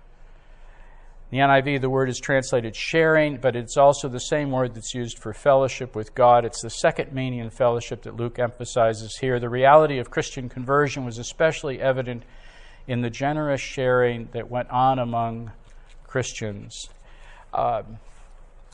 In 1.31 1.37
the 1.37 1.45
NIV, 1.45 1.79
the 1.79 1.89
word 1.89 2.09
is 2.09 2.19
translated 2.19 2.75
sharing, 2.75 3.37
but 3.37 3.55
it's 3.55 3.77
also 3.77 4.09
the 4.09 4.19
same 4.19 4.51
word 4.51 4.75
that's 4.75 4.93
used 4.93 5.17
for 5.17 5.33
fellowship 5.33 5.95
with 5.95 6.13
God. 6.13 6.43
It's 6.43 6.61
the 6.61 6.69
second 6.69 7.13
meaning 7.13 7.39
in 7.39 7.49
fellowship 7.49 8.01
that 8.01 8.17
Luke 8.17 8.37
emphasizes 8.37 9.17
here. 9.17 9.39
The 9.39 9.47
reality 9.47 9.97
of 9.99 10.09
Christian 10.09 10.49
conversion 10.49 11.05
was 11.05 11.17
especially 11.17 11.79
evident 11.79 12.23
in 12.85 12.99
the 12.99 13.09
generous 13.09 13.61
sharing 13.61 14.27
that 14.33 14.51
went 14.51 14.69
on 14.71 14.99
among 14.99 15.51
Christians. 16.05 16.89
Uh, 17.53 17.83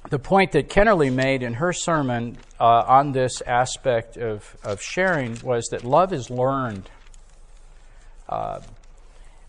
the 0.09 0.17
point 0.17 0.53
that 0.53 0.67
Kennerly 0.67 1.13
made 1.13 1.43
in 1.43 1.55
her 1.55 1.71
sermon 1.71 2.37
uh, 2.59 2.83
on 2.87 3.11
this 3.11 3.41
aspect 3.41 4.17
of, 4.17 4.55
of 4.63 4.81
sharing 4.81 5.37
was 5.43 5.67
that 5.67 5.83
love 5.83 6.11
is 6.11 6.31
learned. 6.31 6.89
Uh, 8.27 8.61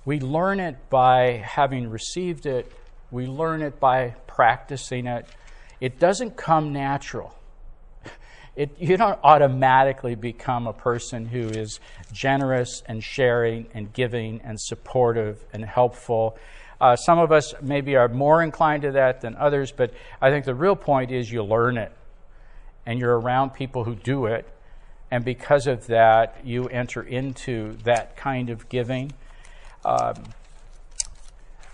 we 0.04 0.20
learn 0.20 0.60
it 0.60 0.90
by 0.90 1.42
having 1.44 1.88
received 1.88 2.44
it, 2.44 2.70
we 3.10 3.26
learn 3.26 3.62
it 3.62 3.80
by 3.80 4.14
practicing 4.26 5.06
it. 5.06 5.26
It 5.80 5.98
doesn't 5.98 6.36
come 6.36 6.72
natural. 6.72 7.34
It, 8.56 8.76
you 8.80 8.96
don't 8.96 9.20
automatically 9.22 10.16
become 10.16 10.66
a 10.66 10.72
person 10.72 11.26
who 11.26 11.46
is 11.48 11.78
generous 12.12 12.82
and 12.86 13.04
sharing 13.04 13.68
and 13.72 13.92
giving 13.92 14.40
and 14.42 14.60
supportive 14.60 15.44
and 15.52 15.64
helpful 15.64 16.36
uh, 16.80 16.94
some 16.94 17.18
of 17.18 17.32
us 17.32 17.54
maybe 17.60 17.96
are 17.96 18.08
more 18.08 18.42
inclined 18.42 18.82
to 18.82 18.92
that 18.92 19.20
than 19.20 19.34
others, 19.36 19.72
but 19.72 19.92
I 20.20 20.30
think 20.30 20.44
the 20.44 20.54
real 20.54 20.76
point 20.76 21.10
is 21.10 21.30
you 21.30 21.42
learn 21.42 21.76
it 21.76 21.92
and 22.86 22.98
you're 23.00 23.18
around 23.18 23.50
people 23.50 23.84
who 23.84 23.94
do 23.94 24.26
it. 24.26 24.48
And 25.10 25.24
because 25.24 25.66
of 25.66 25.86
that, 25.88 26.36
you 26.44 26.68
enter 26.68 27.02
into 27.02 27.76
that 27.84 28.16
kind 28.16 28.50
of 28.50 28.68
giving. 28.68 29.12
Um, 29.84 30.14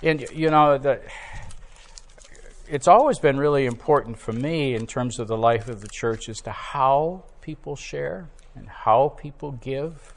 and, 0.05 0.27
you 0.35 0.51
know, 0.51 0.77
the, 0.77 1.01
it's 2.69 2.89
always 2.89 3.19
been 3.19 3.39
really 3.39 3.65
important 3.65 4.19
for 4.19 4.33
me 4.33 4.75
in 4.75 4.87
terms 4.87 5.19
of 5.19 5.29
the 5.29 5.37
life 5.37 5.69
of 5.69 5.81
the 5.81 5.89
church 5.89 6.29
as 6.29 6.43
to 6.43 6.51
how 6.51 7.25
people 7.41 7.75
share 7.75 8.29
and 8.55 8.69
how 8.69 9.17
people 9.17 9.53
give. 9.53 10.13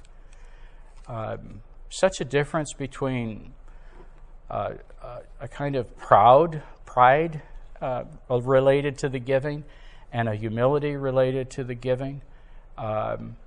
Um, 1.07 1.61
such 1.89 2.19
a 2.19 2.25
difference 2.25 2.73
between 2.73 3.53
uh, 4.49 4.73
a 5.39 5.47
kind 5.47 5.77
of 5.77 5.95
proud 5.97 6.61
pride 6.85 7.41
uh, 7.81 8.03
related 8.29 8.97
to 8.97 9.09
the 9.09 9.19
giving 9.19 9.63
and 10.11 10.27
a 10.27 10.35
humility 10.35 10.97
related 10.97 11.49
to 11.51 11.63
the 11.63 11.75
giving. 11.75 12.21
Um, 12.77 13.37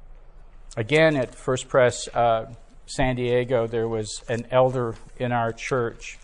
again, 0.75 1.17
at 1.17 1.35
First 1.35 1.69
Press 1.69 2.09
uh, 2.09 2.47
San 2.87 3.17
Diego, 3.17 3.67
there 3.67 3.89
was 3.89 4.23
an 4.29 4.47
elder 4.51 4.95
in 5.19 5.33
our 5.33 5.53
church 5.53 6.19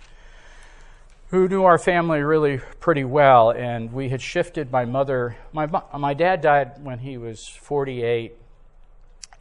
who 1.36 1.46
knew 1.46 1.64
our 1.64 1.76
family 1.76 2.20
really 2.20 2.56
pretty 2.80 3.04
well, 3.04 3.50
and 3.50 3.92
we 3.92 4.08
had 4.08 4.22
shifted 4.22 4.72
my 4.72 4.86
mother. 4.86 5.36
My, 5.52 5.66
my 5.94 6.14
dad 6.14 6.40
died 6.40 6.82
when 6.82 6.98
he 6.98 7.18
was 7.18 7.46
48, 7.46 8.34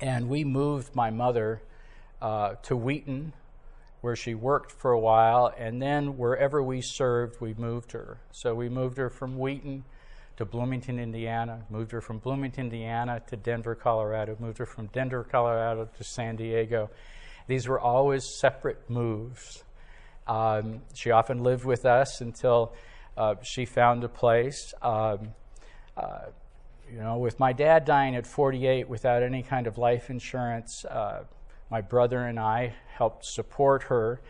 and 0.01 0.27
we 0.27 0.43
moved 0.43 0.93
my 0.93 1.09
mother 1.09 1.61
uh, 2.21 2.55
to 2.63 2.75
Wheaton, 2.75 3.31
where 4.01 4.13
she 4.13 4.35
worked 4.35 4.73
for 4.73 4.91
a 4.91 4.99
while, 4.99 5.53
and 5.57 5.81
then 5.81 6.17
wherever 6.17 6.61
we 6.61 6.81
served, 6.81 7.39
we 7.39 7.53
moved 7.53 7.93
her. 7.93 8.17
So 8.33 8.53
we 8.53 8.67
moved 8.67 8.97
her 8.97 9.09
from 9.09 9.39
Wheaton 9.39 9.85
to 10.35 10.43
Bloomington, 10.43 10.99
Indiana, 10.99 11.61
moved 11.69 11.93
her 11.93 12.01
from 12.01 12.17
Bloomington, 12.17 12.65
Indiana 12.65 13.21
to 13.27 13.37
Denver, 13.37 13.73
Colorado, 13.73 14.35
moved 14.37 14.57
her 14.57 14.65
from 14.65 14.87
Denver, 14.87 15.23
Colorado 15.23 15.87
to 15.97 16.03
San 16.03 16.35
Diego. 16.35 16.89
These 17.47 17.69
were 17.69 17.79
always 17.79 18.25
separate 18.25 18.89
moves. 18.89 19.63
Um, 20.27 20.81
she 20.93 21.11
often 21.11 21.43
lived 21.43 21.65
with 21.65 21.85
us 21.85 22.21
until 22.21 22.73
uh, 23.17 23.35
she 23.43 23.65
found 23.65 24.03
a 24.03 24.09
place. 24.09 24.73
Um, 24.81 25.33
uh, 25.95 26.27
you 26.91 26.99
know, 26.99 27.17
with 27.17 27.39
my 27.39 27.53
dad 27.53 27.85
dying 27.85 28.15
at 28.15 28.27
48 28.27 28.87
without 28.87 29.23
any 29.23 29.43
kind 29.43 29.67
of 29.67 29.77
life 29.77 30.09
insurance, 30.09 30.85
uh, 30.85 31.23
my 31.71 31.81
brother 31.81 32.19
and 32.19 32.39
I 32.39 32.75
helped 32.87 33.25
support 33.25 33.83
her. 33.83 34.21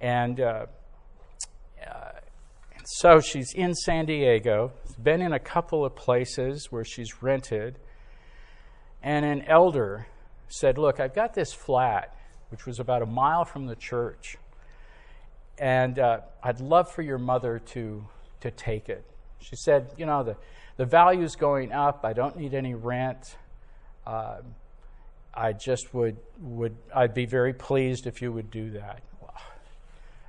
And, 0.00 0.40
uh, 0.40 0.66
uh, 1.86 2.10
so 2.84 3.20
she's 3.20 3.54
in 3.54 3.74
San 3.74 4.06
Diego, 4.06 4.72
been 5.02 5.22
in 5.22 5.32
a 5.32 5.38
couple 5.38 5.84
of 5.84 5.94
places 5.96 6.68
where 6.70 6.84
she's 6.84 7.22
rented. 7.22 7.78
And 9.02 9.24
an 9.24 9.42
elder 9.48 10.06
said, 10.48 10.78
Look, 10.78 11.00
I've 11.00 11.14
got 11.14 11.34
this 11.34 11.52
flat, 11.52 12.16
which 12.50 12.66
was 12.66 12.80
about 12.80 13.02
a 13.02 13.06
mile 13.06 13.44
from 13.44 13.66
the 13.66 13.76
church. 13.76 14.36
And 15.58 15.98
uh, 15.98 16.20
I'd 16.42 16.60
love 16.60 16.90
for 16.90 17.02
your 17.02 17.18
mother 17.18 17.60
to, 17.72 18.04
to 18.40 18.50
take 18.50 18.88
it. 18.88 19.04
She 19.40 19.56
said, 19.56 19.92
You 19.96 20.06
know, 20.06 20.22
the, 20.22 20.36
the 20.76 20.84
value's 20.84 21.36
going 21.36 21.72
up. 21.72 22.04
I 22.04 22.12
don't 22.12 22.36
need 22.36 22.54
any 22.54 22.74
rent. 22.74 23.36
Uh, 24.06 24.38
I 25.36 25.52
just 25.52 25.92
would 25.92 26.16
would 26.40 26.76
I'd 26.94 27.14
be 27.14 27.26
very 27.26 27.52
pleased 27.52 28.06
if 28.06 28.22
you 28.22 28.32
would 28.32 28.50
do 28.50 28.70
that. 28.70 29.02
Well, 29.20 29.34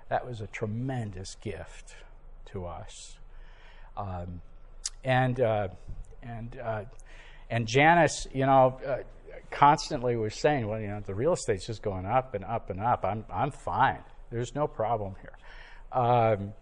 that 0.10 0.28
was 0.28 0.42
a 0.42 0.48
tremendous 0.48 1.36
gift 1.36 1.96
to 2.48 2.66
us, 2.66 3.18
um, 3.96 4.42
and 5.04 5.40
uh, 5.40 5.68
and 6.24 6.60
uh, 6.60 6.84
and 7.52 7.68
Janice, 7.68 8.26
you 8.34 8.48
know, 8.48 8.80
uh, 8.86 8.98
constantly 9.52 10.16
was 10.16 10.34
saying, 10.34 10.68
well, 10.68 10.80
you 10.80 10.88
know, 10.88 11.02
the 11.02 11.14
real 11.14 11.34
estate's 11.34 11.68
just 11.68 11.84
going 11.84 12.08
up 12.08 12.34
and 12.34 12.44
up 12.44 12.72
and 12.72 12.82
up. 12.82 13.06
I'm 13.06 13.26
I'm 13.32 13.52
fine. 13.52 14.02
There's 14.32 14.56
no 14.56 14.68
problem 14.68 15.16
here. 15.22 15.38
Um, 15.92 16.54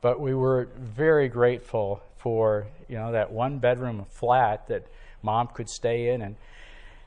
but 0.00 0.20
we 0.20 0.34
were 0.34 0.68
very 0.76 1.28
grateful 1.28 2.02
for 2.16 2.66
you 2.88 2.96
know 2.96 3.12
that 3.12 3.32
one 3.32 3.58
bedroom 3.58 4.04
flat 4.08 4.68
that 4.68 4.86
mom 5.22 5.48
could 5.48 5.68
stay 5.68 6.10
in. 6.10 6.22
And 6.22 6.36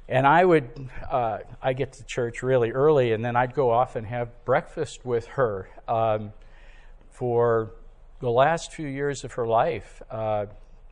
and 0.07 0.25
I 0.25 0.45
would 0.45 0.89
uh, 1.09 1.39
I 1.61 1.73
get 1.73 1.93
to 1.93 2.03
church 2.05 2.43
really 2.43 2.71
early 2.71 3.11
and 3.11 3.23
then 3.23 3.35
I'd 3.35 3.53
go 3.53 3.71
off 3.71 3.95
and 3.95 4.05
have 4.07 4.29
breakfast 4.45 5.05
with 5.05 5.27
her 5.27 5.69
um, 5.87 6.31
for 7.09 7.71
the 8.19 8.29
last 8.29 8.73
few 8.73 8.87
years 8.87 9.23
of 9.23 9.33
her 9.33 9.45
life 9.45 10.01
uh, 10.09 10.45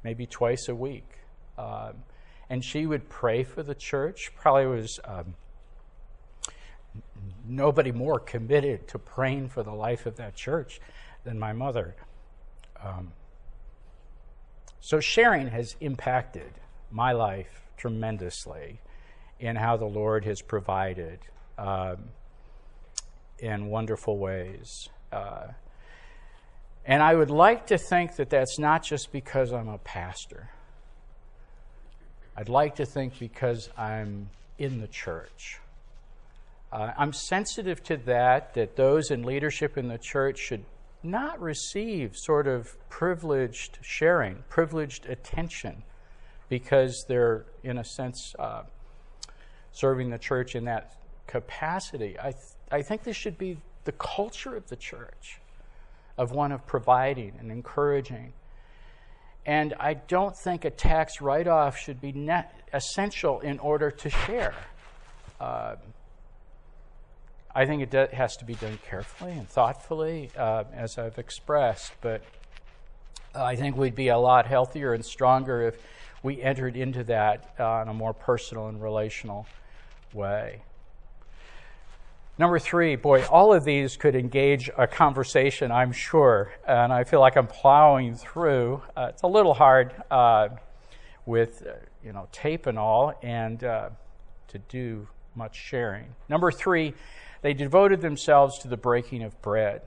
maybe 0.03 0.25
twice 0.25 0.67
a 0.67 0.75
week. 0.75 1.09
Um, 1.57 2.03
and 2.49 2.63
she 2.63 2.85
would 2.85 3.09
pray 3.09 3.43
for 3.43 3.63
the 3.63 3.75
church. 3.75 4.31
Probably 4.35 4.67
was 4.67 4.99
um, 5.05 5.35
nobody 7.45 7.91
more 7.91 8.19
committed 8.19 8.87
to 8.87 8.97
praying 8.97 9.49
for 9.49 9.63
the 9.63 9.73
life 9.73 10.05
of 10.05 10.15
that 10.15 10.35
church 10.35 10.79
than 11.23 11.37
my 11.37 11.53
mother 11.53 11.95
um, 12.83 13.11
so 14.79 14.99
sharing 14.99 15.47
has 15.47 15.77
impacted 15.79 16.51
my 16.91 17.13
life 17.13 17.61
tremendously 17.77 18.81
in 19.39 19.55
how 19.55 19.77
the 19.77 19.85
Lord 19.85 20.25
has 20.25 20.41
provided 20.41 21.19
um, 21.57 22.09
in 23.39 23.67
wonderful 23.67 24.17
ways. 24.17 24.89
Uh, 25.11 25.47
and 26.85 27.01
I 27.01 27.15
would 27.15 27.29
like 27.29 27.67
to 27.67 27.77
think 27.77 28.17
that 28.17 28.29
that's 28.29 28.59
not 28.59 28.83
just 28.83 29.13
because 29.13 29.53
I'm 29.53 29.69
a 29.69 29.77
pastor. 29.77 30.49
I'd 32.35 32.49
like 32.49 32.75
to 32.75 32.85
think 32.85 33.17
because 33.19 33.69
I'm 33.77 34.29
in 34.57 34.81
the 34.81 34.87
church. 34.87 35.61
Uh, 36.73 36.91
I'm 36.97 37.13
sensitive 37.13 37.83
to 37.83 37.97
that, 37.97 38.55
that 38.55 38.75
those 38.75 39.11
in 39.11 39.21
leadership 39.21 39.77
in 39.77 39.89
the 39.89 39.99
church 39.99 40.39
should 40.39 40.65
not 41.03 41.39
receive 41.39 42.17
sort 42.17 42.47
of 42.47 42.75
privileged 42.89 43.77
sharing, 43.83 44.43
privileged 44.49 45.05
attention, 45.05 45.83
because 46.49 47.05
they're, 47.07 47.45
in 47.63 47.77
a 47.77 47.83
sense, 47.83 48.33
uh, 48.39 48.63
serving 49.71 50.09
the 50.09 50.17
church 50.17 50.55
in 50.55 50.65
that 50.65 50.95
capacity. 51.27 52.17
I, 52.19 52.31
th- 52.31 52.43
I 52.71 52.81
think 52.81 53.03
this 53.03 53.17
should 53.17 53.37
be 53.37 53.59
the 53.83 53.91
culture 53.91 54.55
of 54.55 54.67
the 54.69 54.75
church, 54.75 55.39
of 56.17 56.31
one 56.31 56.51
of 56.51 56.65
providing 56.65 57.33
and 57.37 57.51
encouraging. 57.51 58.33
And 59.45 59.75
I 59.79 59.93
don't 59.93 60.35
think 60.35 60.65
a 60.65 60.71
tax 60.71 61.21
write 61.21 61.47
off 61.47 61.77
should 61.77 62.01
be 62.01 62.31
essential 62.73 63.41
in 63.41 63.59
order 63.59 63.91
to 63.91 64.09
share. 64.09 64.55
Uh, 65.39 65.75
I 67.55 67.65
think 67.65 67.83
it 67.83 67.91
do, 67.91 68.07
has 68.11 68.35
to 68.37 68.45
be 68.45 68.55
done 68.55 68.79
carefully 68.87 69.31
and 69.31 69.47
thoughtfully, 69.47 70.31
uh, 70.35 70.63
as 70.73 70.97
I've 70.97 71.19
expressed, 71.19 71.93
but 72.01 72.23
I 73.35 73.55
think 73.55 73.77
we'd 73.77 73.95
be 73.95 74.07
a 74.07 74.17
lot 74.17 74.47
healthier 74.47 74.93
and 74.93 75.05
stronger 75.05 75.67
if 75.67 75.77
we 76.23 76.41
entered 76.41 76.75
into 76.75 77.03
that 77.05 77.53
uh, 77.59 77.81
in 77.83 77.89
a 77.89 77.93
more 77.93 78.13
personal 78.13 78.67
and 78.67 78.81
relational 78.81 79.45
way. 80.13 80.63
Number 82.39 82.57
three, 82.57 82.95
boy, 82.95 83.23
all 83.27 83.53
of 83.53 83.63
these 83.63 83.97
could 83.97 84.15
engage 84.15 84.67
a 84.75 84.87
conversation, 84.87 85.71
I'm 85.71 85.91
sure, 85.91 86.51
and 86.67 86.91
I 86.91 87.03
feel 87.03 87.19
like 87.19 87.35
I'm 87.35 87.45
plowing 87.45 88.15
through. 88.15 88.81
Uh, 88.97 89.07
it's 89.09 89.21
a 89.21 89.27
little 89.27 89.53
hard 89.53 89.93
uh, 90.09 90.49
with, 91.27 91.61
uh, 91.67 91.73
you 92.03 92.11
know, 92.11 92.27
tape 92.31 92.65
and 92.65 92.79
all, 92.79 93.13
and 93.21 93.63
uh, 93.63 93.89
to 94.47 94.57
do 94.57 95.07
much 95.35 95.55
sharing. 95.55 96.15
Number 96.27 96.51
three, 96.51 96.95
they 97.43 97.53
devoted 97.53 98.01
themselves 98.01 98.57
to 98.59 98.67
the 98.67 98.77
breaking 98.77 99.21
of 99.21 99.39
bread. 99.41 99.81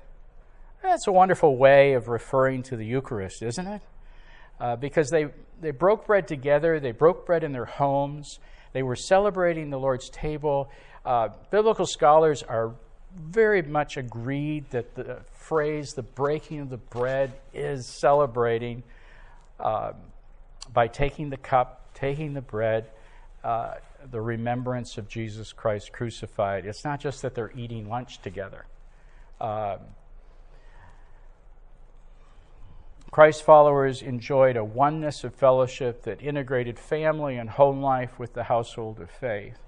That's 0.83 1.09
a 1.09 1.13
wonderful 1.13 1.57
way 1.57 1.95
of 1.95 2.07
referring 2.07 2.63
to 2.65 2.77
the 2.77 2.85
Eucharist, 2.85 3.43
isn't 3.43 3.67
it? 3.67 3.83
Uh, 4.61 4.77
because 4.77 5.11
they, 5.11 5.29
they 5.61 5.71
broke 5.71 6.07
bread 6.07 6.29
together, 6.29 6.79
they 6.79 6.93
broke 6.93 7.27
bread 7.27 7.43
in 7.43 7.53
their 7.53 7.65
homes, 7.65 8.39
they 8.73 8.83
were 8.83 8.95
celebrating 8.95 9.71
the 9.71 9.79
Lord's 9.79 10.11
table. 10.11 10.71
Uh, 11.05 11.31
biblical 11.51 11.87
scholars 11.87 12.43
are 12.43 12.75
very 13.17 13.63
much 13.63 13.97
agreed 13.97 14.71
that 14.71 14.95
the 14.95 15.21
phrase, 15.33 15.95
the 15.95 16.03
breaking 16.03 16.61
of 16.61 16.69
the 16.69 16.77
bread, 16.77 17.33
is 17.55 17.87
celebrating 17.87 18.83
uh, 19.59 19.93
by 20.75 20.89
taking 20.89 21.31
the 21.31 21.39
cup, 21.39 21.95
taking 21.95 22.35
the 22.35 22.43
bread, 22.43 22.91
uh, 23.43 23.77
the 24.11 24.21
remembrance 24.21 24.99
of 24.99 25.09
Jesus 25.09 25.53
Christ 25.53 25.93
crucified. 25.93 26.67
It's 26.67 26.85
not 26.85 27.01
just 27.01 27.23
that 27.23 27.35
they're 27.35 27.53
eating 27.55 27.89
lunch 27.89 28.21
together. 28.21 28.67
Uh, 29.41 29.79
Christ 33.11 33.45
followers 33.45 34.03
enjoyed 34.03 34.57
a 34.57 34.65
oneness 34.65 35.25
of 35.25 35.35
fellowship 35.35 36.03
that 36.03 36.21
integrated 36.21 36.79
family 36.79 37.37
and 37.37 37.49
home 37.49 37.81
life 37.81 38.19
with 38.19 38.35
the 38.35 38.45
household 38.45 39.01
of 39.01 39.11
faith. 39.11 39.59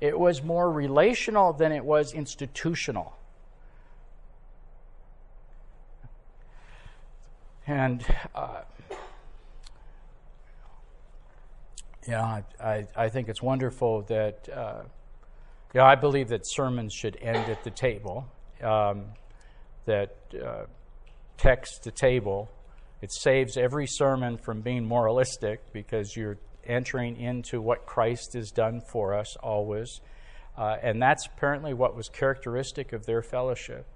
It 0.00 0.18
was 0.18 0.42
more 0.42 0.70
relational 0.70 1.52
than 1.52 1.72
it 1.72 1.84
was 1.84 2.12
institutional. 2.12 3.16
And 7.66 8.04
uh, 8.34 8.62
Yeah, 12.08 12.42
I, 12.60 12.86
I 12.94 13.08
think 13.08 13.28
it's 13.28 13.42
wonderful 13.42 14.02
that, 14.02 14.48
uh, 14.48 14.82
yeah, 15.74 15.84
I 15.84 15.96
believe 15.96 16.28
that 16.28 16.42
sermons 16.44 16.92
should 16.92 17.16
end 17.20 17.50
at 17.50 17.64
the 17.64 17.70
table, 17.70 18.28
um, 18.62 19.06
that 19.86 20.16
uh, 20.34 20.66
text 21.36 21.82
to 21.82 21.90
table. 21.90 22.48
It 23.02 23.12
saves 23.12 23.56
every 23.56 23.88
sermon 23.88 24.38
from 24.38 24.60
being 24.60 24.86
moralistic 24.86 25.72
because 25.72 26.16
you're 26.16 26.38
entering 26.64 27.16
into 27.16 27.60
what 27.60 27.86
Christ 27.86 28.34
has 28.34 28.52
done 28.52 28.80
for 28.80 29.14
us 29.14 29.36
always. 29.42 30.00
Uh, 30.56 30.76
and 30.80 31.02
that's 31.02 31.26
apparently 31.26 31.74
what 31.74 31.96
was 31.96 32.08
characteristic 32.08 32.92
of 32.92 33.04
their 33.04 33.22
fellowship. 33.22 33.86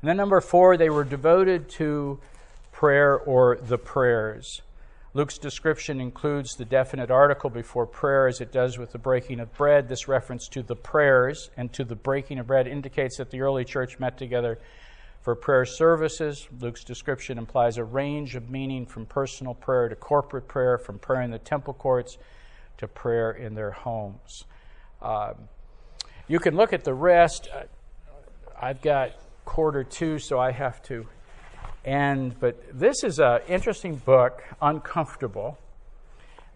And 0.00 0.08
then, 0.08 0.16
number 0.16 0.40
four, 0.40 0.76
they 0.76 0.90
were 0.90 1.04
devoted 1.04 1.68
to 1.70 2.18
prayer 2.72 3.16
or 3.16 3.56
the 3.56 3.78
prayers. 3.78 4.62
Luke's 5.16 5.38
description 5.38 5.98
includes 5.98 6.56
the 6.56 6.66
definite 6.66 7.10
article 7.10 7.48
before 7.48 7.86
prayer 7.86 8.28
as 8.28 8.42
it 8.42 8.52
does 8.52 8.76
with 8.76 8.92
the 8.92 8.98
breaking 8.98 9.40
of 9.40 9.50
bread. 9.54 9.88
This 9.88 10.08
reference 10.08 10.46
to 10.48 10.62
the 10.62 10.76
prayers 10.76 11.48
and 11.56 11.72
to 11.72 11.84
the 11.84 11.94
breaking 11.94 12.38
of 12.38 12.46
bread 12.46 12.66
indicates 12.66 13.16
that 13.16 13.30
the 13.30 13.40
early 13.40 13.64
church 13.64 13.98
met 13.98 14.18
together 14.18 14.58
for 15.22 15.34
prayer 15.34 15.64
services. 15.64 16.46
Luke's 16.60 16.84
description 16.84 17.38
implies 17.38 17.78
a 17.78 17.84
range 17.84 18.36
of 18.36 18.50
meaning 18.50 18.84
from 18.84 19.06
personal 19.06 19.54
prayer 19.54 19.88
to 19.88 19.96
corporate 19.96 20.48
prayer, 20.48 20.76
from 20.76 20.98
prayer 20.98 21.22
in 21.22 21.30
the 21.30 21.38
temple 21.38 21.72
courts 21.72 22.18
to 22.76 22.86
prayer 22.86 23.30
in 23.30 23.54
their 23.54 23.70
homes. 23.70 24.44
Um, 25.00 25.48
you 26.28 26.38
can 26.38 26.56
look 26.56 26.74
at 26.74 26.84
the 26.84 26.92
rest. 26.92 27.48
I've 28.60 28.82
got 28.82 29.12
quarter 29.46 29.82
two, 29.82 30.18
so 30.18 30.38
I 30.38 30.50
have 30.50 30.82
to 30.82 31.06
and 31.86 32.38
but 32.40 32.60
this 32.74 33.04
is 33.04 33.20
an 33.20 33.40
interesting 33.48 33.94
book, 33.96 34.42
Uncomfortable, 34.60 35.56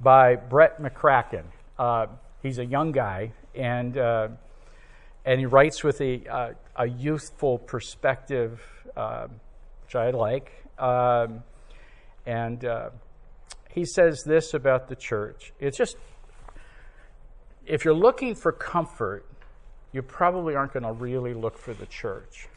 by 0.01 0.35
Brett 0.35 0.83
McCracken. 0.83 1.45
Uh, 1.79 2.07
he's 2.43 2.59
a 2.59 2.66
young 2.66 2.90
guy, 2.90 3.33
and 3.55 3.97
uh, 3.97 4.29
and 5.25 5.38
he 5.38 5.47
writes 5.47 5.85
with 5.85 6.01
a 6.01 6.27
uh, 6.27 6.53
a 6.75 6.88
youthful 6.88 7.59
perspective, 7.59 8.61
uh, 8.97 9.28
which 9.85 9.95
I 9.95 10.11
like. 10.11 10.51
Um, 10.78 11.45
and 12.26 12.64
uh, 12.64 12.91
he 13.70 13.85
says 13.85 14.24
this 14.26 14.53
about 14.53 14.89
the 14.89 14.97
church: 14.97 15.53
it's 15.61 15.78
just 15.78 15.97
if 17.66 17.85
you're 17.85 17.95
looking 17.95 18.35
for 18.35 18.51
comfort, 18.51 19.24
you 19.93 20.03
probably 20.03 20.57
aren't 20.57 20.72
going 20.72 20.83
to 20.83 20.93
really 20.93 21.35
look 21.35 21.57
for 21.57 21.72
the 21.72 21.87
church 21.87 22.49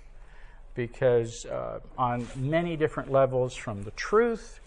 because 0.76 1.46
uh, 1.46 1.80
on 1.98 2.28
many 2.36 2.76
different 2.76 3.12
levels, 3.12 3.56
from 3.56 3.84
the 3.84 3.92
truth, 3.92 4.60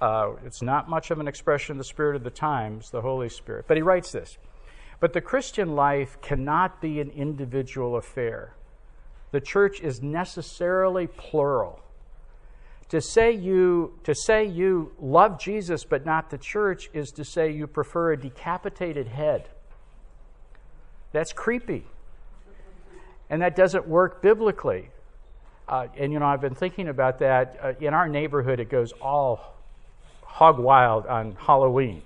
uh, 0.00 0.32
it's 0.44 0.62
not 0.62 0.88
much 0.88 1.10
of 1.10 1.18
an 1.18 1.28
expression 1.28 1.72
of 1.72 1.78
the 1.78 1.84
spirit 1.84 2.16
of 2.16 2.24
the 2.24 2.30
times, 2.30 2.90
the 2.90 3.00
Holy 3.00 3.28
Spirit. 3.28 3.64
But 3.66 3.76
he 3.76 3.82
writes 3.82 4.12
this 4.12 4.38
But 5.00 5.12
the 5.12 5.20
Christian 5.20 5.74
life 5.74 6.20
cannot 6.20 6.80
be 6.80 7.00
an 7.00 7.10
individual 7.10 7.96
affair. 7.96 8.54
The 9.32 9.40
church 9.40 9.80
is 9.80 10.02
necessarily 10.02 11.06
plural. 11.06 11.80
To 12.90 13.00
say 13.00 13.32
you 13.32 13.98
to 14.04 14.14
say 14.14 14.44
you 14.44 14.92
love 15.00 15.40
Jesus 15.40 15.84
but 15.84 16.06
not 16.06 16.30
the 16.30 16.38
church 16.38 16.90
is 16.92 17.10
to 17.12 17.24
say 17.24 17.50
you 17.50 17.66
prefer 17.66 18.12
a 18.12 18.16
decapitated 18.16 19.08
head 19.08 19.48
That's 21.12 21.32
creepy. 21.32 21.86
And 23.30 23.42
that 23.42 23.56
doesn't 23.56 23.88
work 23.88 24.22
biblically. 24.22 24.90
Uh, 25.68 25.86
and, 25.96 26.12
you 26.12 26.18
know, 26.18 26.26
I've 26.26 26.40
been 26.40 26.54
thinking 26.54 26.88
about 26.88 27.18
that. 27.20 27.58
Uh, 27.62 27.72
in 27.80 27.94
our 27.94 28.08
neighborhood, 28.08 28.60
it 28.60 28.68
goes 28.68 28.92
all 29.00 29.54
hog 30.22 30.58
wild 30.58 31.06
on 31.06 31.36
Halloween. 31.38 32.02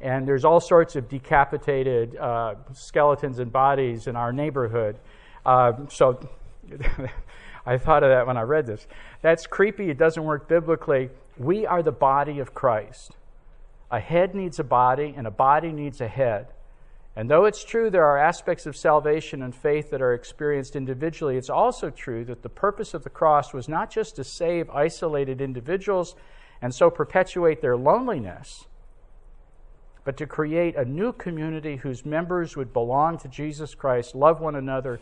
And 0.00 0.26
there's 0.26 0.44
all 0.44 0.60
sorts 0.60 0.96
of 0.96 1.08
decapitated 1.08 2.16
uh, 2.16 2.56
skeletons 2.74 3.38
and 3.38 3.52
bodies 3.52 4.06
in 4.06 4.16
our 4.16 4.32
neighborhood. 4.32 4.98
Uh, 5.46 5.72
so 5.88 6.20
I 7.66 7.78
thought 7.78 8.02
of 8.02 8.10
that 8.10 8.26
when 8.26 8.36
I 8.36 8.42
read 8.42 8.66
this. 8.66 8.86
That's 9.20 9.46
creepy. 9.46 9.90
It 9.90 9.98
doesn't 9.98 10.22
work 10.22 10.48
biblically. 10.48 11.10
We 11.38 11.66
are 11.66 11.82
the 11.82 11.92
body 11.92 12.40
of 12.40 12.54
Christ. 12.54 13.12
A 13.90 14.00
head 14.00 14.34
needs 14.34 14.58
a 14.58 14.64
body, 14.64 15.14
and 15.16 15.26
a 15.26 15.30
body 15.30 15.70
needs 15.70 16.00
a 16.00 16.08
head. 16.08 16.48
And 17.14 17.30
though 17.30 17.44
it's 17.44 17.62
true 17.62 17.90
there 17.90 18.06
are 18.06 18.16
aspects 18.16 18.64
of 18.64 18.76
salvation 18.76 19.42
and 19.42 19.54
faith 19.54 19.90
that 19.90 20.00
are 20.00 20.14
experienced 20.14 20.76
individually, 20.76 21.36
it's 21.36 21.50
also 21.50 21.90
true 21.90 22.24
that 22.24 22.42
the 22.42 22.48
purpose 22.48 22.94
of 22.94 23.04
the 23.04 23.10
cross 23.10 23.52
was 23.52 23.68
not 23.68 23.90
just 23.90 24.16
to 24.16 24.24
save 24.24 24.70
isolated 24.70 25.40
individuals 25.40 26.14
and 26.62 26.74
so 26.74 26.88
perpetuate 26.88 27.60
their 27.60 27.76
loneliness, 27.76 28.66
but 30.04 30.16
to 30.16 30.26
create 30.26 30.74
a 30.76 30.84
new 30.84 31.12
community 31.12 31.76
whose 31.76 32.06
members 32.06 32.56
would 32.56 32.72
belong 32.72 33.18
to 33.18 33.28
Jesus 33.28 33.74
Christ, 33.74 34.14
love 34.14 34.40
one 34.40 34.56
another, 34.56 34.98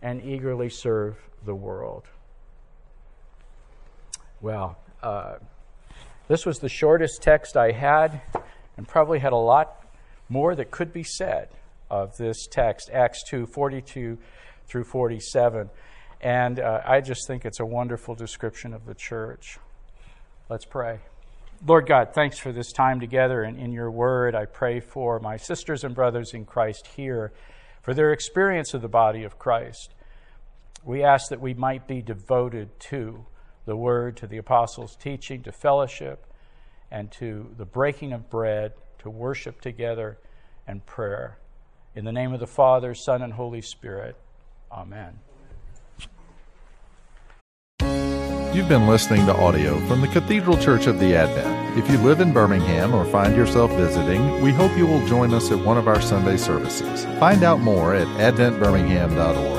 and 0.00 0.22
eagerly 0.24 0.68
serve 0.68 1.16
the 1.44 1.54
world. 1.54 2.04
Well, 4.40 4.78
uh, 5.02 5.36
this 6.26 6.44
was 6.44 6.58
the 6.58 6.68
shortest 6.68 7.22
text 7.22 7.56
I 7.56 7.70
had, 7.70 8.20
and 8.76 8.88
probably 8.88 9.20
had 9.20 9.32
a 9.32 9.36
lot 9.36 9.81
more 10.32 10.54
that 10.54 10.70
could 10.70 10.92
be 10.92 11.04
said 11.04 11.48
of 11.90 12.16
this 12.16 12.46
text, 12.46 12.90
Acts 12.92 13.22
2 13.28 13.46
42 13.46 14.18
through 14.66 14.84
47. 14.84 15.68
And 16.22 16.58
uh, 16.58 16.80
I 16.86 17.00
just 17.00 17.26
think 17.26 17.44
it's 17.44 17.60
a 17.60 17.66
wonderful 17.66 18.14
description 18.14 18.72
of 18.72 18.86
the 18.86 18.94
church. 18.94 19.58
Let's 20.48 20.64
pray. 20.64 21.00
Lord 21.66 21.86
God, 21.86 22.14
thanks 22.14 22.38
for 22.38 22.50
this 22.50 22.72
time 22.72 22.98
together 22.98 23.42
and 23.42 23.58
in 23.58 23.72
your 23.72 23.90
word. 23.90 24.34
I 24.34 24.46
pray 24.46 24.80
for 24.80 25.20
my 25.20 25.36
sisters 25.36 25.84
and 25.84 25.94
brothers 25.94 26.32
in 26.32 26.44
Christ 26.44 26.88
here, 26.96 27.32
for 27.82 27.94
their 27.94 28.12
experience 28.12 28.74
of 28.74 28.82
the 28.82 28.88
body 28.88 29.24
of 29.24 29.38
Christ. 29.38 29.94
We 30.84 31.04
ask 31.04 31.28
that 31.28 31.40
we 31.40 31.54
might 31.54 31.86
be 31.86 32.02
devoted 32.02 32.80
to 32.90 33.26
the 33.64 33.76
word, 33.76 34.16
to 34.16 34.26
the 34.26 34.38
apostles' 34.38 34.96
teaching, 34.96 35.42
to 35.42 35.52
fellowship, 35.52 36.26
and 36.90 37.12
to 37.12 37.54
the 37.56 37.64
breaking 37.64 38.12
of 38.12 38.28
bread, 38.28 38.72
to 39.02 39.10
worship 39.10 39.60
together 39.60 40.18
and 40.66 40.84
prayer. 40.86 41.38
In 41.94 42.04
the 42.04 42.12
name 42.12 42.32
of 42.32 42.40
the 42.40 42.46
Father, 42.46 42.94
Son, 42.94 43.22
and 43.22 43.34
Holy 43.34 43.60
Spirit. 43.60 44.16
Amen. 44.70 45.18
You've 48.54 48.68
been 48.68 48.86
listening 48.86 49.24
to 49.26 49.34
audio 49.34 49.78
from 49.86 50.02
the 50.02 50.08
Cathedral 50.08 50.58
Church 50.58 50.86
of 50.86 51.00
the 51.00 51.16
Advent. 51.16 51.78
If 51.78 51.90
you 51.90 51.96
live 51.98 52.20
in 52.20 52.34
Birmingham 52.34 52.94
or 52.94 53.06
find 53.06 53.34
yourself 53.34 53.70
visiting, 53.72 54.42
we 54.42 54.52
hope 54.52 54.76
you 54.76 54.86
will 54.86 55.06
join 55.06 55.32
us 55.32 55.50
at 55.50 55.58
one 55.58 55.78
of 55.78 55.88
our 55.88 56.02
Sunday 56.02 56.36
services. 56.36 57.06
Find 57.18 57.42
out 57.42 57.60
more 57.60 57.94
at 57.94 58.06
adventbirmingham.org. 58.18 59.51